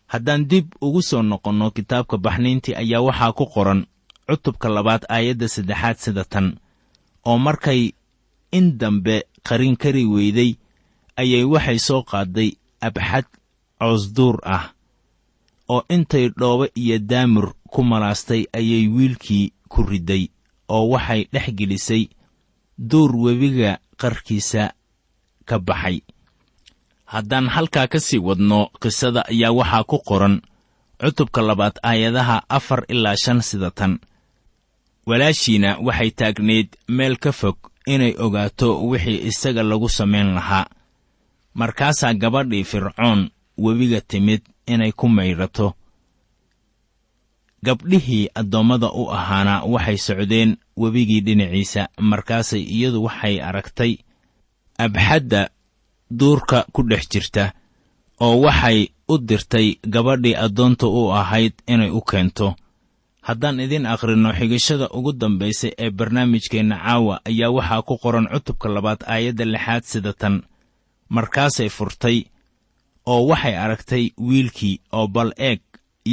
Haddaan 0.07 0.49
dib 0.49 0.67
ugu 0.81 1.03
soo 1.03 1.23
noqonno 1.23 1.71
kitaabka 1.71 2.17
baxniintii 2.19 2.75
ayaa 2.75 3.01
waxaa 3.01 3.33
ku 3.33 3.47
qoran 3.47 3.87
cutubka 4.27 4.69
labaad 4.69 5.03
aayadda 5.09 5.49
saddexaad 5.49 5.97
sida 6.05 6.25
tan. 6.25 6.47
Oo 7.29 7.39
markay 7.39 7.93
in 8.53 8.79
dambe 8.81 9.17
qarin 9.47 9.77
kari 9.77 10.05
weyday 10.15 10.51
ayay 11.21 11.45
waxay 11.53 11.79
soo 11.79 12.03
qaadday 12.11 12.51
abxad 12.87 13.27
coosduur 13.79 14.37
ah. 14.45 14.65
Oo 15.69 15.83
intay 15.89 16.29
dhoobo 16.39 16.67
iyo 16.75 16.99
daamur 16.99 17.55
ku 17.73 17.81
malaastay 17.83 18.43
ayay 18.53 18.89
wiilkii 18.89 19.53
ku 19.69 19.83
ridday 19.83 20.29
oo 20.69 20.89
waxay 20.93 21.21
dhex 21.33 21.47
gelisay 21.59 22.09
duur 22.79 23.17
webiga 23.17 23.79
qarkiisa 24.01 24.73
ka 25.49 25.59
baxay. 25.59 26.01
Haddaan 27.05 27.49
halkaa 27.55 27.87
ka 27.93 28.01
sii 28.01 28.19
wadno 28.19 28.69
qisada 28.83 29.21
ayaa 29.33 29.53
waxaa 29.59 29.85
ku 29.91 29.99
qoran 30.09 30.41
cutubka 31.01 31.41
labaad 31.43 31.77
aayadaha 31.83 32.43
afar 32.49 32.85
ilaa 32.89 33.17
shan 33.17 33.41
sida 33.49 33.71
tan 33.71 34.01
walaashiina 35.07 35.79
waxay 35.87 36.11
taagnayd 36.11 36.69
meel 36.89 37.17
ka 37.17 37.33
fog 37.33 37.57
inay 37.87 38.15
ogaato 38.19 38.69
wixii 38.89 39.25
isaga 39.31 39.63
lagu 39.63 39.89
samayn 39.89 40.35
lahaa. 40.35 40.67
Markaasaa 41.55 42.15
gabadhii 42.15 42.65
fircoon 42.65 43.31
webiga 43.59 44.01
timid 44.01 44.43
inay 44.67 44.93
ku 44.93 45.09
maydhato 45.09 45.75
gabdhihii 47.65 48.29
addoommada 48.35 48.89
u 48.93 49.11
ahaana 49.11 49.63
waxay 49.65 49.97
socdeen 49.97 50.57
webigii 50.77 51.21
dhinaciisa 51.21 51.89
markaasay 51.99 52.63
iyadu 52.63 53.05
waxay 53.05 53.41
aragtay 53.49 53.93
abxadda 54.79 55.51
duurka 56.11 56.67
ku 56.73 56.83
dhex 56.83 57.09
jirta 57.13 57.53
oo 58.21 58.41
waxay 58.41 58.89
u 59.09 59.19
dirtay 59.19 59.69
gabadhii 59.95 60.35
addoonta 60.45 60.87
u 60.87 61.13
ahayd 61.21 61.53
inay 61.67 61.91
u 61.91 62.01
keento 62.01 62.55
haddaan 63.29 63.61
idin 63.65 63.87
akhrinno 63.95 64.31
xigashada 64.39 64.87
ugu 64.99 65.13
dambaysa 65.21 65.69
ee 65.85 65.91
barnaamijkeenna 65.99 66.77
caawa 66.85 67.15
ayaa 67.31 67.51
waxaa 67.57 67.83
ku 67.89 67.95
qoran 68.03 68.27
cutubka 68.33 68.69
labaad 68.77 69.01
aayadda 69.15 69.45
lixaad 69.55 69.85
sida 69.93 70.13
tan. 70.21 70.35
Markaasay 71.15 71.69
furtay 71.77 72.19
oo 73.13 73.23
waxay 73.31 73.57
aragtay 73.65 74.05
wiilkii 74.29 74.77
oo 74.99 75.07
bal 75.15 75.31
eeg 75.49 75.61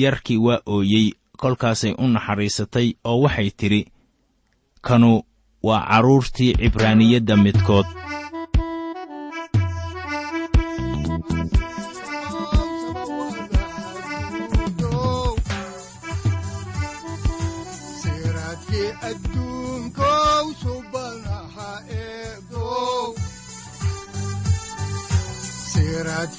yarkii 0.02 0.38
waa 0.46 0.60
ooyey 0.76 1.08
kolkaasay 1.42 1.94
u 2.04 2.08
naxariisatay 2.16 2.88
oo 3.10 3.18
waxay 3.24 3.50
tidhi 3.60 3.82
kanu 4.88 5.12
waa 5.68 5.82
carruurtii 5.90 6.54
cibraaniyadda 6.62 7.36
midkood 7.38 7.86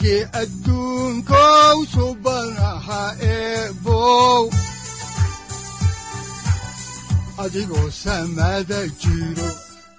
siraadkii 0.02 0.26
adduunkow 0.42 1.78
subanaha 1.94 3.02
eebow 3.20 4.50
adigoo 7.38 7.90
samada 7.90 8.86
jiro 9.02 9.48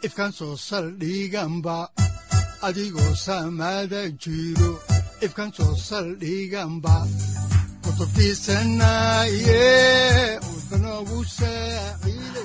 ifkan 0.03 0.31
soo 0.31 0.55
saldhiganba 0.57 1.89
adigoo 2.61 3.15
samada 3.15 4.09
jiro 4.23 4.79
ifkan 5.21 5.51
soo 5.53 5.75
saldhiganba 5.75 7.07
kutubtiisanaye 7.83 10.39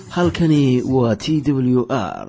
halkani 0.08 0.82
waa 0.82 1.16
t 1.16 1.42
w 1.52 1.86
r 1.90 2.28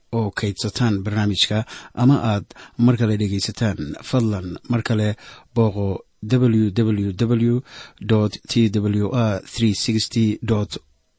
oo 0.17 0.31
kaydsataan 0.39 0.95
barnaamijka 1.03 1.57
ama 2.01 2.15
aad 2.31 2.45
mar 2.85 2.95
kale 2.99 3.17
dhegaysataan 3.21 3.79
fadlan 4.09 4.47
mar 4.71 4.81
kale 4.83 5.07
booqo 5.55 5.87
www 6.31 7.11
t 8.47 8.69
w 8.83 9.07
r 9.13 9.41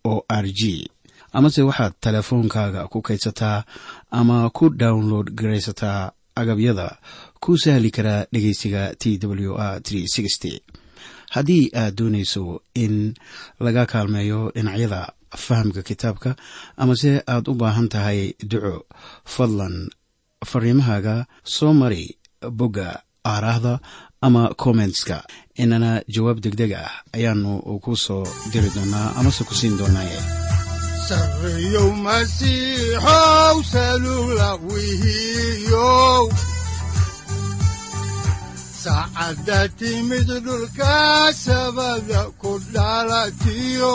o 0.05 0.25
r 0.29 0.47
g 0.59 0.63
amase 1.33 1.63
waxaad 1.69 1.93
teleefoonkaaga 2.05 2.89
ku 2.93 2.99
kaydsataa 3.07 3.65
ama 4.11 4.51
ku 4.57 4.65
download 4.83 5.27
garaysataa 5.39 6.13
agabyada 6.41 6.89
ku 7.43 7.51
sahli 7.63 7.91
karaa 7.97 8.27
dhegeysiga 8.33 8.83
t 9.01 9.19
w 9.27 9.55
r 9.57 9.81
haddii 11.35 11.71
aad 11.75 11.95
doonayso 11.99 12.45
in 12.75 13.15
laga 13.65 13.87
kaalmeeyo 13.93 14.41
dhinacyada 14.55 15.01
fahamka 15.45 15.83
kitaabka 15.89 16.31
amase 16.83 17.11
aad 17.33 17.45
u 17.51 17.55
baahan 17.61 17.89
tahay 17.95 18.21
duco 18.51 18.75
fadlan 19.35 19.77
fariimahaaga 20.51 21.15
soo 21.55 21.73
mari 21.81 22.05
bogga 22.59 22.89
aaraahda 23.33 23.75
ama 24.27 24.43
kommentska 24.63 25.17
inana 25.63 25.91
jawaab 26.15 26.39
degdeg 26.45 26.73
ah 26.83 26.91
ayaanu 27.17 27.51
ku 27.85 27.93
soo 28.05 28.25
diri 28.53 28.71
doonaa 28.77 29.09
amase 29.19 29.43
ku 29.49 29.55
siin 29.55 29.75
doonaaye 29.81 30.19
saacadda 38.83 39.59
timid 39.79 40.27
dhulka 40.47 41.31
sabada 41.45 42.23
ku 42.41 42.53
dhalatiyo 42.75 43.95